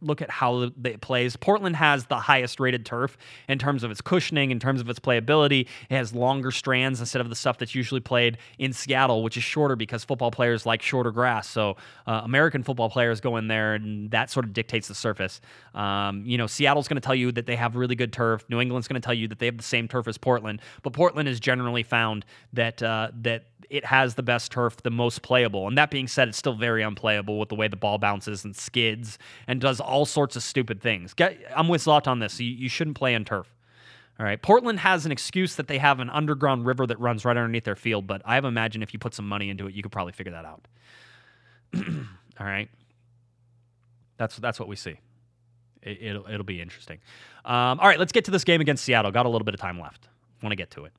[0.00, 1.36] look at how it plays.
[1.36, 3.16] Portland has the highest rated turf
[3.48, 5.68] in terms of its cushioning, in terms of its playability.
[5.90, 9.44] It has longer strands instead of the stuff that's usually played in Seattle, which is
[9.44, 11.48] shorter because football players like shorter grass.
[11.48, 15.40] So uh, American football players go in there, and that sort of dictates the surface.
[15.74, 18.44] Um, you know, Seattle's going to tell you that they have really good turf.
[18.48, 20.92] New England's going to tell you that they have the same turf as Portland, but
[20.92, 25.66] Portland has generally found that uh, that it has the best turf, the most playable.
[25.66, 28.54] And that being said, it's still very unplayable with the way the ball bounces and
[28.54, 29.18] skids
[29.60, 31.14] does all sorts of stupid things.
[31.14, 32.40] Get, I'm with Zot on this.
[32.40, 33.52] You, you shouldn't play on turf.
[34.18, 34.40] All right.
[34.40, 37.76] Portland has an excuse that they have an underground river that runs right underneath their
[37.76, 40.32] field, but I imagine if you put some money into it, you could probably figure
[40.32, 40.66] that out.
[42.38, 42.68] all right.
[44.18, 44.98] That's that's what we see.
[45.82, 46.98] It, will it'll be interesting.
[47.44, 49.10] Um, all right, let's get to this game against Seattle.
[49.10, 50.08] Got a little bit of time left.
[50.42, 50.92] Want to get to it.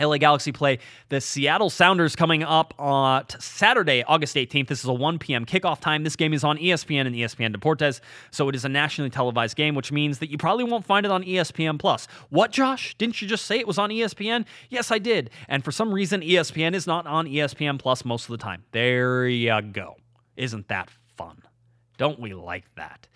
[0.00, 0.78] LA Galaxy play
[1.10, 4.68] the Seattle Sounders coming up uh, on Saturday, August 18th.
[4.68, 5.44] This is a 1 p.m.
[5.44, 6.02] kickoff time.
[6.02, 9.74] This game is on ESPN and ESPN Deportes, so it is a nationally televised game,
[9.74, 12.08] which means that you probably won't find it on ESPN Plus.
[12.30, 12.94] What, Josh?
[12.96, 14.46] Didn't you just say it was on ESPN?
[14.70, 15.30] Yes, I did.
[15.48, 18.64] And for some reason, ESPN is not on ESPN Plus most of the time.
[18.72, 19.96] There you go.
[20.36, 21.42] Isn't that fun?
[21.98, 23.06] Don't we like that?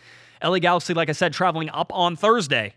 [0.45, 2.75] LA Galaxy, like I said, traveling up on Thursday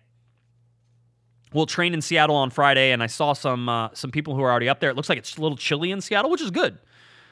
[1.54, 4.52] We'll train in Seattle on Friday, and I saw some uh, some people who are
[4.52, 4.90] already up there.
[4.90, 6.78] It looks like it's a little chilly in Seattle, which is good.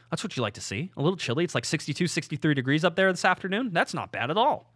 [0.09, 0.91] That's what you like to see.
[0.97, 1.43] A little chilly.
[1.43, 3.71] It's like 62, 63 degrees up there this afternoon.
[3.73, 4.73] That's not bad at all.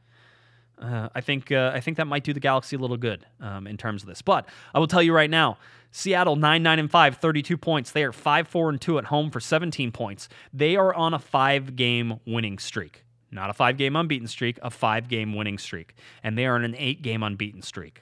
[0.77, 3.67] Uh, I think uh, I think that might do the Galaxy a little good um,
[3.67, 4.21] in terms of this.
[4.21, 5.57] But I will tell you right now,
[5.91, 7.91] Seattle 9 9 and 5, 32 points.
[7.91, 10.27] They are 5 4 and 2 at home for 17 points.
[10.53, 13.05] They are on a 5 game winning streak.
[13.29, 15.95] Not a 5 game unbeaten streak, a 5 game winning streak.
[16.23, 18.01] And they are on an 8 game unbeaten streak.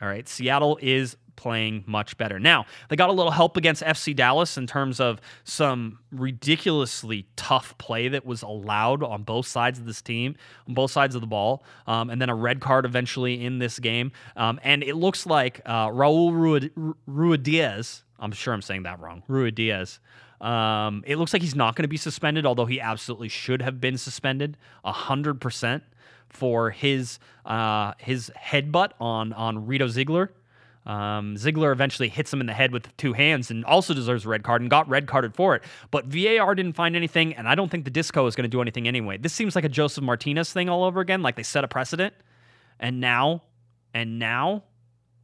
[0.00, 2.38] All right, Seattle is playing much better.
[2.40, 7.78] Now, they got a little help against FC Dallas in terms of some ridiculously tough
[7.78, 10.34] play that was allowed on both sides of this team,
[10.66, 13.78] on both sides of the ball, um, and then a red card eventually in this
[13.78, 14.10] game.
[14.36, 16.68] Um, and it looks like uh, Raul
[17.08, 20.00] Ruidíaz, I'm sure I'm saying that wrong, Ruidíaz.
[20.40, 23.80] Um, it looks like he's not going to be suspended, although he absolutely should have
[23.80, 25.82] been suspended 100%
[26.28, 30.32] for his uh, his headbutt on on Reto Ziegler.
[30.86, 34.28] Um, Ziegler eventually hits him in the head with two hands and also deserves a
[34.28, 35.62] red card and got red carded for it.
[35.90, 38.62] But VAR didn't find anything, and I don't think the DisCo is going to do
[38.62, 39.18] anything anyway.
[39.18, 42.14] This seems like a Josef Martinez thing all over again, like they set a precedent,
[42.80, 43.42] and now,
[43.92, 44.62] and now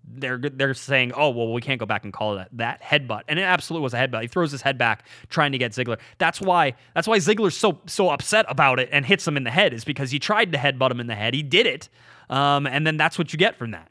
[0.07, 3.39] they're they're saying, oh well, we can't go back and call that that headbutt, and
[3.39, 4.23] it absolutely was a headbutt.
[4.23, 5.99] He throws his head back trying to get Ziegler.
[6.19, 9.51] That's why that's why Ziegler's so so upset about it and hits him in the
[9.51, 11.35] head is because he tried to headbutt him in the head.
[11.35, 11.89] He did it,
[12.31, 13.91] um, and then that's what you get from that.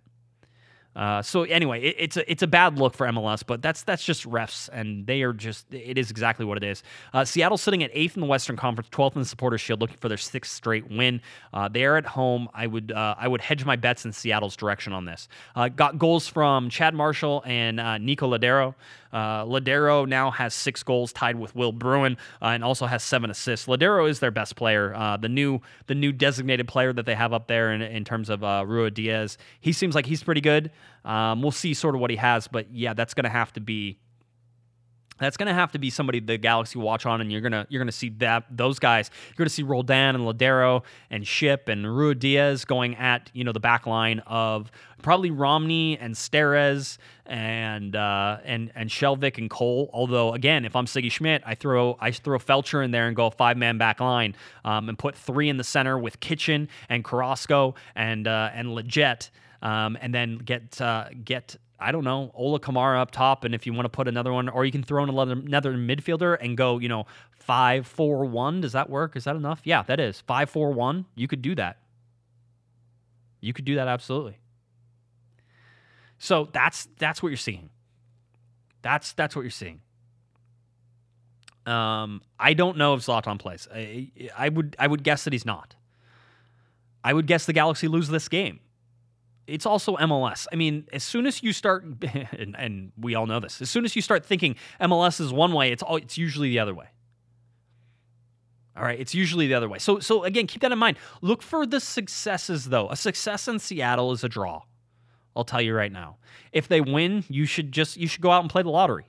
[0.95, 4.03] Uh, so anyway, it, it's a it's a bad look for MLS, but that's that's
[4.03, 6.83] just refs, and they are just it is exactly what it is.
[7.13, 9.97] Uh, Seattle sitting at eighth in the Western Conference, twelfth in the Supporters Shield, looking
[9.97, 11.21] for their sixth straight win.
[11.53, 12.47] Uh, they are at home.
[12.53, 15.27] I would uh, I would hedge my bets in Seattle's direction on this.
[15.55, 18.75] Uh, got goals from Chad Marshall and uh, Nico Ladero.
[19.13, 23.67] Lodeiro now has six goals, tied with Will Bruin, and also has seven assists.
[23.67, 27.47] Lodeiro is their best player, the new the new designated player that they have up
[27.47, 29.37] there in, in terms of uh, Ruidíaz.
[29.59, 30.71] He seems like he's pretty good.
[31.05, 33.59] Um, we'll see sort of what he has, but yeah, that's going to have to
[33.59, 33.99] be
[35.19, 37.79] that's going to have to be somebody the Galaxy watch on, and you're gonna you're
[37.79, 39.11] gonna see that those guys.
[39.29, 43.59] You're gonna see Roldan and Lodeiro and Shipp and Ruidíaz going at you know the
[43.59, 44.71] back line of
[45.01, 49.89] probably Romney and Steres and uh, and and Skjelvik and Cole.
[49.93, 53.29] Although again, if I'm Sigi Schmid, I throw I throw Feltscher in there and go
[53.29, 57.75] five man back line um, and put three in the center with Kitchen and Carrasco
[57.95, 59.29] and uh, and Lletget.
[59.64, 63.66] Um, and then get uh, get I don't know, Ola Kamara up top, and if
[63.66, 66.55] you want to put another one, or you can throw in another, another midfielder and
[66.55, 68.61] go, you know, five four one.
[68.61, 69.16] Does that work?
[69.16, 69.61] Is that enough?
[69.64, 71.05] Yeah, that is five four one.
[71.16, 71.78] You could do that.
[73.41, 74.38] You could do that absolutely.
[76.18, 77.70] So that's that's what you're seeing.
[78.82, 79.82] That's that's what you're seeing.
[81.66, 83.68] Um, I don't know if Zlatan plays.
[83.74, 85.76] I, I would I would guess that he's not.
[87.03, 88.59] I would guess the Galaxy lose this game
[89.47, 90.47] it's also MLS.
[90.51, 91.83] I mean, as soon as you start,
[92.13, 95.53] and, and, we all know this, as soon as you start thinking MLS is one
[95.53, 96.87] way, it's all, it's usually the other way.
[98.75, 99.77] All right, it's usually the other way.
[99.77, 100.97] So, so again, keep that in mind.
[101.21, 102.89] Look for the successes, though.
[102.89, 104.63] A success in Seattle is a draw.
[105.35, 106.17] I'll tell you right now.
[106.51, 109.05] If they win, you should just you should go out and play the lottery.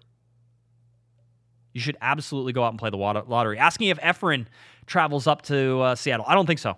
[1.72, 3.58] You should absolutely go out and play the lottery.
[3.58, 4.46] Asking if Efren
[4.86, 6.24] travels up to uh, Seattle.
[6.28, 6.76] I don't think so.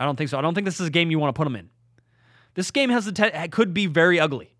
[0.00, 0.38] I don't think so.
[0.38, 1.68] I don't think this is a game you want to put him in.
[2.54, 4.52] This game has te- could be very ugly.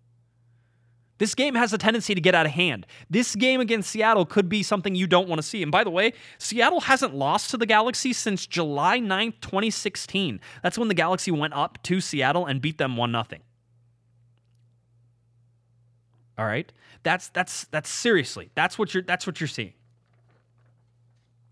[1.19, 2.85] This game has a tendency to get out of hand.
[3.09, 5.61] This game against Seattle could be something you don't want to see.
[5.61, 10.39] And by the way, Seattle hasn't lost to the Galaxy since July 9th, 2016.
[10.63, 13.41] That's when the Galaxy went up to Seattle and beat them 1 0.
[16.37, 16.71] All right?
[17.03, 18.49] That's that's that's seriously.
[18.55, 19.73] That's what you're that's what you're seeing.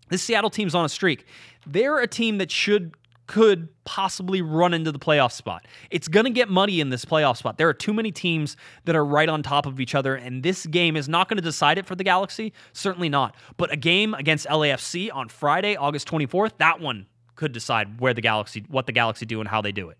[0.08, 1.24] This Seattle team's on a streak.
[1.66, 2.94] They're a team that should
[3.26, 5.66] could possibly run into the playoff spot.
[5.90, 7.56] It's going to get muddy in this playoff spot.
[7.56, 10.66] There are too many teams that are right on top of each other, and this
[10.66, 12.52] game is not going to decide it for the Galaxy.
[12.72, 13.36] Certainly not.
[13.56, 18.20] But a game against LAFC on Friday, August 24th, that one could decide where the
[18.20, 19.98] Galaxy, what the Galaxy do and how they do it.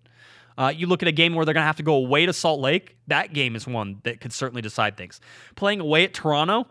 [0.59, 2.33] Uh, you look at a game where they're going to have to go away to
[2.33, 2.97] Salt Lake.
[3.07, 5.21] That game is one that could certainly decide things.
[5.57, 6.67] Playing away at Toronto,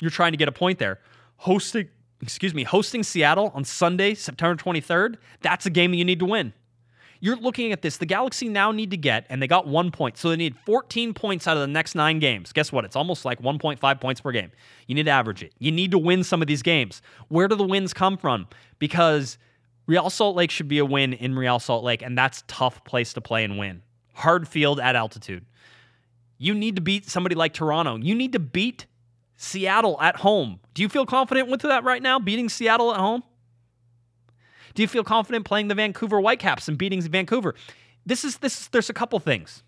[0.00, 1.00] you're trying to get a point there.
[1.36, 1.88] Hosting
[2.24, 6.52] excuse me, hosting Seattle on Sunday, September 23rd, that's a game you need to win.
[7.20, 7.96] You're looking at this.
[7.98, 10.18] The Galaxy now need to get, and they got one point.
[10.18, 12.52] So they need 14 points out of the next nine games.
[12.52, 12.84] Guess what?
[12.84, 14.50] It's almost like 1.5 points per game.
[14.86, 15.52] You need to average it.
[15.58, 17.00] You need to win some of these games.
[17.28, 18.46] Where do the wins come from?
[18.78, 19.38] Because
[19.86, 23.12] Real Salt Lake should be a win in Real Salt Lake, and that's tough place
[23.14, 23.82] to play and win.
[24.14, 25.46] Hard field at altitude.
[26.36, 27.96] You need to beat somebody like Toronto.
[27.96, 28.86] You need to beat
[29.36, 30.60] Seattle at home.
[30.74, 33.22] Do you feel confident with that right now, beating Seattle at home?
[34.74, 37.54] Do you feel confident playing the Vancouver Whitecaps and beating Vancouver?
[38.04, 38.62] This is this.
[38.62, 39.62] is There's a couple things.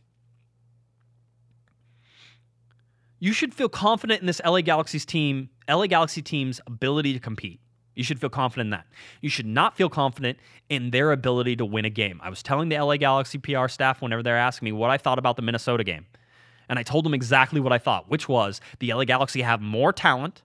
[3.19, 7.61] You should feel confident in this LA Galaxy's team, LA Galaxy team's ability to compete.
[7.95, 8.87] You should feel confident in that.
[9.23, 10.39] You should not feel confident
[10.69, 12.21] in their ability to win a game.
[12.23, 15.19] I was telling the LA Galaxy PR staff whenever they're asking me what I thought
[15.19, 16.05] about the Minnesota game.
[16.69, 19.93] And I told them exactly what I thought, which was the LA Galaxy have more
[19.93, 20.43] talent,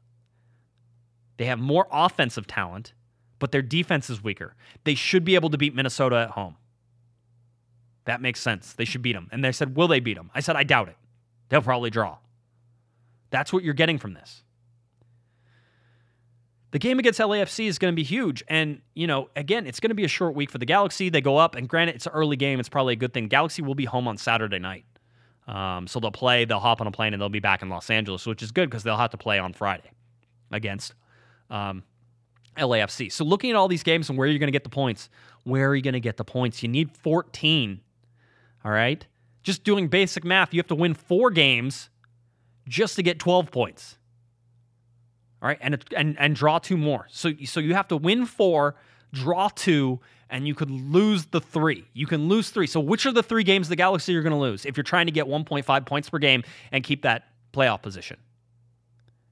[1.38, 2.94] they have more offensive talent,
[3.40, 4.56] but their defense is weaker.
[4.84, 6.58] They should be able to beat Minnesota at home.
[8.06, 8.74] That makes sense.
[8.74, 9.28] They should beat them.
[9.32, 10.30] And they said, Will they beat them?
[10.36, 10.98] I said, I doubt it.
[11.50, 12.18] They'll probably draw.
[13.32, 14.44] That's what you're getting from this.
[16.72, 18.44] The game against LAFC is going to be huge.
[18.48, 21.10] And, you know, again, it's going to be a short week for the Galaxy.
[21.10, 22.60] They go up, and granted, it's an early game.
[22.60, 23.28] It's probably a good thing.
[23.28, 24.86] Galaxy will be home on Saturday night.
[25.48, 27.90] Um, so they'll play, they'll hop on a plane, and they'll be back in Los
[27.90, 29.92] Angeles, which is good because they'll have to play on Friday
[30.52, 30.94] against
[31.50, 31.84] um,
[32.58, 33.12] LAFC.
[33.12, 35.10] So looking at all these games and where you're going to get the points,
[35.44, 36.62] where are you going to get the points?
[36.62, 37.82] You need 14.
[38.64, 39.06] All right.
[39.44, 41.90] Just doing basic math, you have to win four games
[42.68, 43.98] just to get 12 points.
[45.42, 47.08] All right, and and and draw two more.
[47.10, 48.76] So so you have to win four,
[49.14, 50.00] draw two,
[50.30, 51.86] and you could lose the three.
[51.94, 52.68] You can lose three.
[52.68, 55.08] So, which are the three games the Galaxy are going to lose if you're trying
[55.08, 58.18] to get 1.5 points per game and keep that playoff position?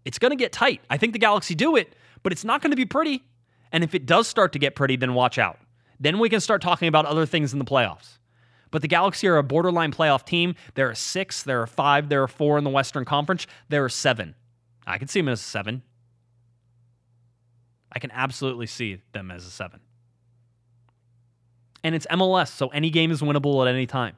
[0.05, 0.81] It's going to get tight.
[0.89, 3.23] I think the Galaxy do it, but it's not going to be pretty.
[3.71, 5.59] And if it does start to get pretty, then watch out.
[5.99, 8.17] Then we can start talking about other things in the playoffs.
[8.71, 10.55] But the Galaxy are a borderline playoff team.
[10.75, 13.89] There are six, there are five, there are four in the Western Conference, there are
[13.89, 14.35] seven.
[14.85, 15.83] I can see them as seven.
[17.91, 19.79] I can absolutely see them as a seven
[21.83, 24.15] and it's MLS, so any game is winnable at any time.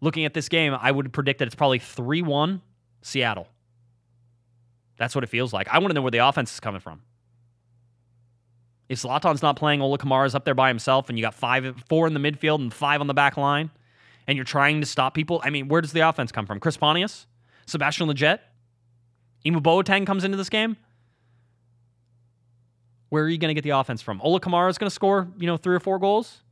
[0.00, 2.62] Looking at this game, I would predict that it's probably 3 1
[3.02, 3.48] Seattle.
[4.96, 5.68] That's what it feels like.
[5.68, 7.02] I want to know where the offense is coming from.
[8.88, 12.06] If Zlatan's not playing, Ola Kamara's up there by himself, and you got five, four
[12.06, 13.70] in the midfield and five on the back line,
[14.26, 15.40] and you're trying to stop people.
[15.44, 16.58] I mean, where does the offense come from?
[16.58, 17.26] Chris Pontius?
[17.66, 18.38] Sebastian Lletget?
[19.46, 20.76] Emu Boateng comes into this game?
[23.08, 24.20] Where are you going to get the offense from?
[24.20, 26.42] Ola Kamara is going to score, you know, three or four goals?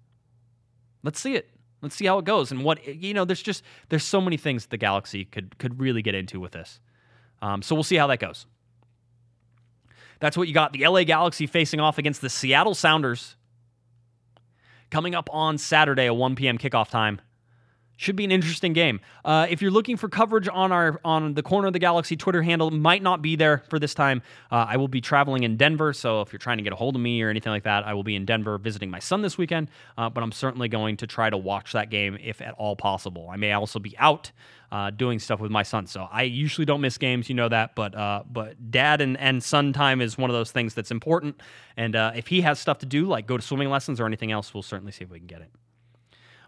[1.02, 1.50] Let's see it.
[1.82, 2.50] Let's see how it goes.
[2.50, 6.02] And what you know, there's just there's so many things the Galaxy could could really
[6.02, 6.80] get into with this.
[7.42, 8.46] Um, so we'll see how that goes.
[10.18, 10.72] That's what you got.
[10.72, 13.36] The LA Galaxy facing off against the Seattle Sounders
[14.90, 16.56] coming up on Saturday, a 1 p.m.
[16.56, 17.20] kickoff time.
[17.98, 19.00] Should be an interesting game.
[19.24, 22.42] Uh, if you're looking for coverage on our on the corner of the galaxy Twitter
[22.42, 24.20] handle, might not be there for this time.
[24.52, 26.94] Uh, I will be traveling in Denver, so if you're trying to get a hold
[26.94, 29.38] of me or anything like that, I will be in Denver visiting my son this
[29.38, 29.70] weekend.
[29.96, 33.30] Uh, but I'm certainly going to try to watch that game if at all possible.
[33.32, 34.30] I may also be out
[34.70, 37.30] uh, doing stuff with my son, so I usually don't miss games.
[37.30, 40.52] You know that, but uh, but dad and and son time is one of those
[40.52, 41.40] things that's important.
[41.78, 44.32] And uh, if he has stuff to do, like go to swimming lessons or anything
[44.32, 45.48] else, we'll certainly see if we can get it.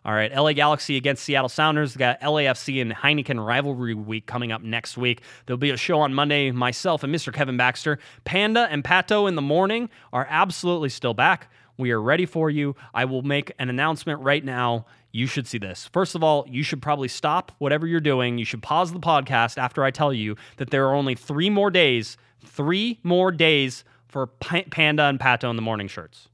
[0.05, 1.95] All right, LA Galaxy against Seattle Sounders.
[1.95, 5.23] We got LAFC and Heineken rivalry week coming up next week.
[5.47, 6.51] There'll be a show on Monday.
[6.51, 7.33] Myself and Mr.
[7.33, 11.51] Kevin Baxter, Panda and Pato in the morning are absolutely still back.
[11.77, 12.75] We are ready for you.
[12.95, 14.87] I will make an announcement right now.
[15.13, 15.89] You should see this.
[15.93, 18.39] First of all, you should probably stop whatever you're doing.
[18.39, 21.71] You should pause the podcast after I tell you that there are only three more
[21.71, 26.29] days, three more days for Panda and Pato in the morning shirts.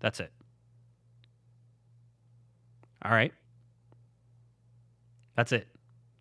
[0.00, 0.32] That's it.
[3.06, 3.32] All right.
[5.36, 5.68] That's it.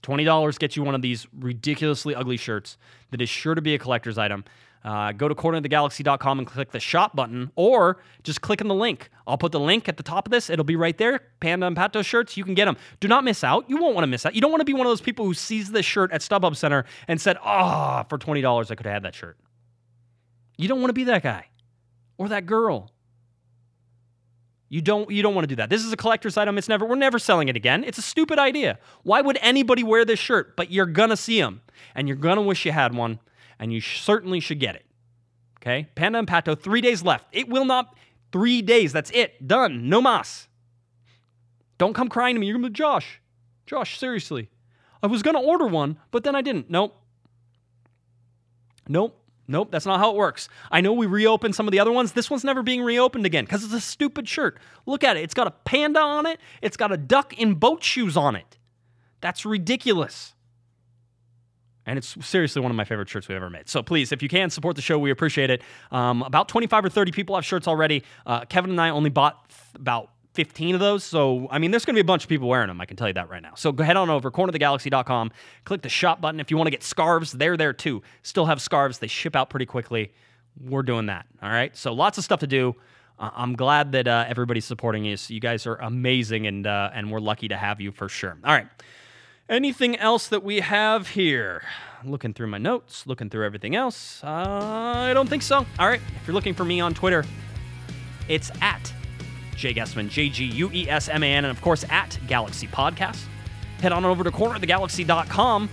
[0.04, 2.78] $20 gets you one of these ridiculously ugly shirts
[3.10, 4.44] that is sure to be a collector's item.
[4.84, 9.10] Uh, go to cornerofthegalaxy.com and click the shop button, or just click on the link.
[9.26, 10.48] I'll put the link at the top of this.
[10.48, 11.22] It'll be right there.
[11.40, 12.78] Panda and Pato shirts, you can get them.
[13.00, 13.68] Do not miss out.
[13.68, 14.36] You won't want to miss out.
[14.36, 16.56] You don't want to be one of those people who sees this shirt at StubHub
[16.56, 19.40] Center and said, "Ah, oh, for twenty dollars, I could have had that shirt."
[20.56, 21.48] You don't want to be that guy
[22.20, 22.92] or that girl.
[24.68, 25.70] You don't you don't want to do that.
[25.70, 26.58] This is a collector's item.
[26.58, 27.84] It's never we're never selling it again.
[27.84, 28.80] It's a stupid idea.
[29.04, 30.56] Why would anybody wear this shirt?
[30.56, 31.62] But you're gonna see them,
[31.94, 33.20] and you're gonna wish you had one
[33.60, 34.86] and you certainly should get it.
[35.62, 35.88] Okay?
[35.96, 37.28] Panda and Pato, three days left.
[37.32, 37.96] It will not,
[38.32, 38.94] three days.
[38.94, 39.48] That's it.
[39.48, 39.90] Done.
[39.90, 40.48] No mas.
[41.78, 42.48] Don't come crying to me.
[42.48, 43.22] You're going to Josh.
[43.66, 44.50] Josh, seriously.
[45.02, 46.70] I was going to order one, but then I didn't.
[46.70, 46.96] Nope.
[48.88, 49.20] Nope.
[49.48, 50.50] Nope, that's not how it works.
[50.72, 52.14] I know we reopened some of the other ones.
[52.14, 54.58] This one's never being reopened again because it's a stupid shirt.
[54.86, 55.24] Look at it.
[55.24, 58.58] It's got a panda on it, it's got a duck in boat shoes on it.
[59.22, 60.34] That's ridiculous.
[61.88, 63.70] And it's seriously one of my favorite shirts we've ever made.
[63.70, 64.98] So please, if you can, support the show.
[64.98, 65.62] We appreciate it.
[65.92, 68.04] Um, about 25 or 30 people have shirts already.
[68.26, 71.04] Uh, Kevin and I only bought about 15 of those.
[71.04, 72.80] So, I mean, there's going to be a bunch of people wearing them.
[72.82, 73.54] I can tell you that right now.
[73.56, 75.32] So, go head on over, cornerofthegalaxy.com,
[75.64, 76.40] click the shop button.
[76.40, 78.04] If you want to get scarves, they're there too.
[78.22, 79.00] Still have scarves.
[79.00, 80.14] They ship out pretty quickly.
[80.62, 81.26] We're doing that.
[81.42, 81.76] All right.
[81.76, 82.76] So, lots of stuff to do.
[83.18, 85.30] Uh, I'm glad that uh, everybody's supporting us.
[85.30, 88.38] You guys are amazing, and, uh, and we're lucky to have you for sure.
[88.44, 88.68] All right.
[89.48, 91.64] Anything else that we have here?
[92.04, 94.24] Looking through my notes, looking through everything else.
[94.24, 95.66] I don't think so.
[95.80, 96.02] All right.
[96.16, 97.24] If you're looking for me on Twitter,
[98.28, 98.92] it's at
[99.56, 102.68] Jay Guesman, J G U E S M A N, and of course at Galaxy
[102.68, 103.24] Podcast.
[103.80, 105.70] Head on over to cornerofthegalaxy.com.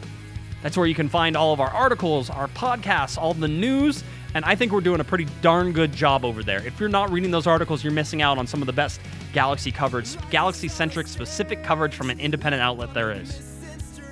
[0.63, 4.05] That's where you can find all of our articles, our podcasts, all the news,
[4.35, 6.65] and I think we're doing a pretty darn good job over there.
[6.65, 9.01] If you're not reading those articles, you're missing out on some of the best
[9.33, 13.43] Galaxy coverage, Galaxy centric specific coverage from an independent outlet there is.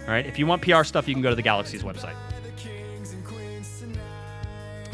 [0.03, 0.27] All right.
[0.27, 2.17] If you want PR stuff, you can go to the Galaxy's website.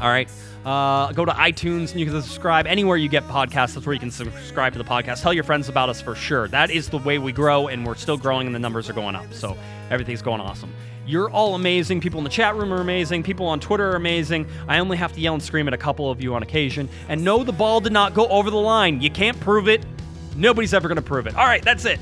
[0.00, 0.30] All right.
[0.66, 3.74] Uh, go to iTunes and you can subscribe anywhere you get podcasts.
[3.74, 5.22] That's where you can subscribe to the podcast.
[5.22, 6.48] Tell your friends about us for sure.
[6.48, 9.14] That is the way we grow, and we're still growing, and the numbers are going
[9.14, 9.32] up.
[9.32, 9.56] So
[9.90, 10.74] everything's going awesome.
[11.06, 12.00] You're all amazing.
[12.00, 13.22] People in the chat room are amazing.
[13.22, 14.48] People on Twitter are amazing.
[14.66, 16.88] I only have to yell and scream at a couple of you on occasion.
[17.08, 19.00] And no, the ball did not go over the line.
[19.00, 19.86] You can't prove it.
[20.34, 21.36] Nobody's ever going to prove it.
[21.36, 22.00] All right, that's it.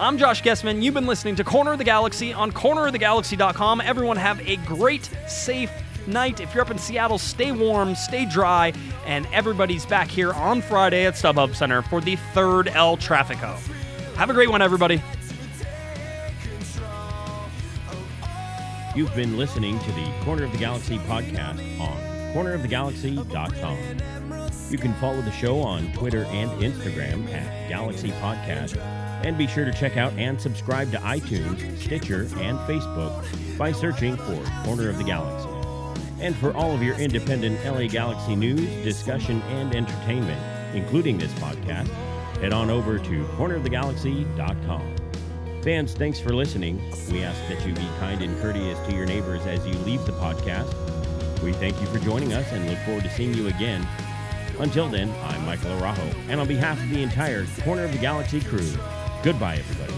[0.00, 0.82] I'm Josh Guesman.
[0.82, 3.82] You've been listening to Corner of the Galaxy on cornerofthegalaxy.com.
[3.82, 5.70] Everyone have a great, safe
[6.06, 6.40] night.
[6.40, 8.72] If you're up in Seattle, stay warm, stay dry,
[9.06, 13.56] and everybody's back here on Friday at StubHub Center for the third El Trafico.
[14.16, 15.02] Have a great one, everybody.
[18.94, 21.96] You've been listening to the Corner of the Galaxy podcast on
[22.32, 24.04] cornerofthegalaxy.com.
[24.70, 28.76] You can follow the show on Twitter and Instagram at Galaxy Podcast
[29.24, 33.24] and be sure to check out and subscribe to iTunes, Stitcher, and Facebook
[33.58, 35.53] by searching for Corner of the Galaxy.
[36.24, 40.40] And for all of your independent LA Galaxy news, discussion, and entertainment,
[40.74, 41.88] including this podcast,
[42.38, 44.96] head on over to cornerofthegalaxy.com.
[45.62, 46.78] Fans, thanks for listening.
[47.10, 50.12] We ask that you be kind and courteous to your neighbors as you leave the
[50.12, 50.72] podcast.
[51.42, 53.86] We thank you for joining us and look forward to seeing you again.
[54.58, 58.40] Until then, I'm Michael Arajo, and on behalf of the entire Corner of the Galaxy
[58.40, 58.72] crew,
[59.24, 59.93] Goodbye, everybody.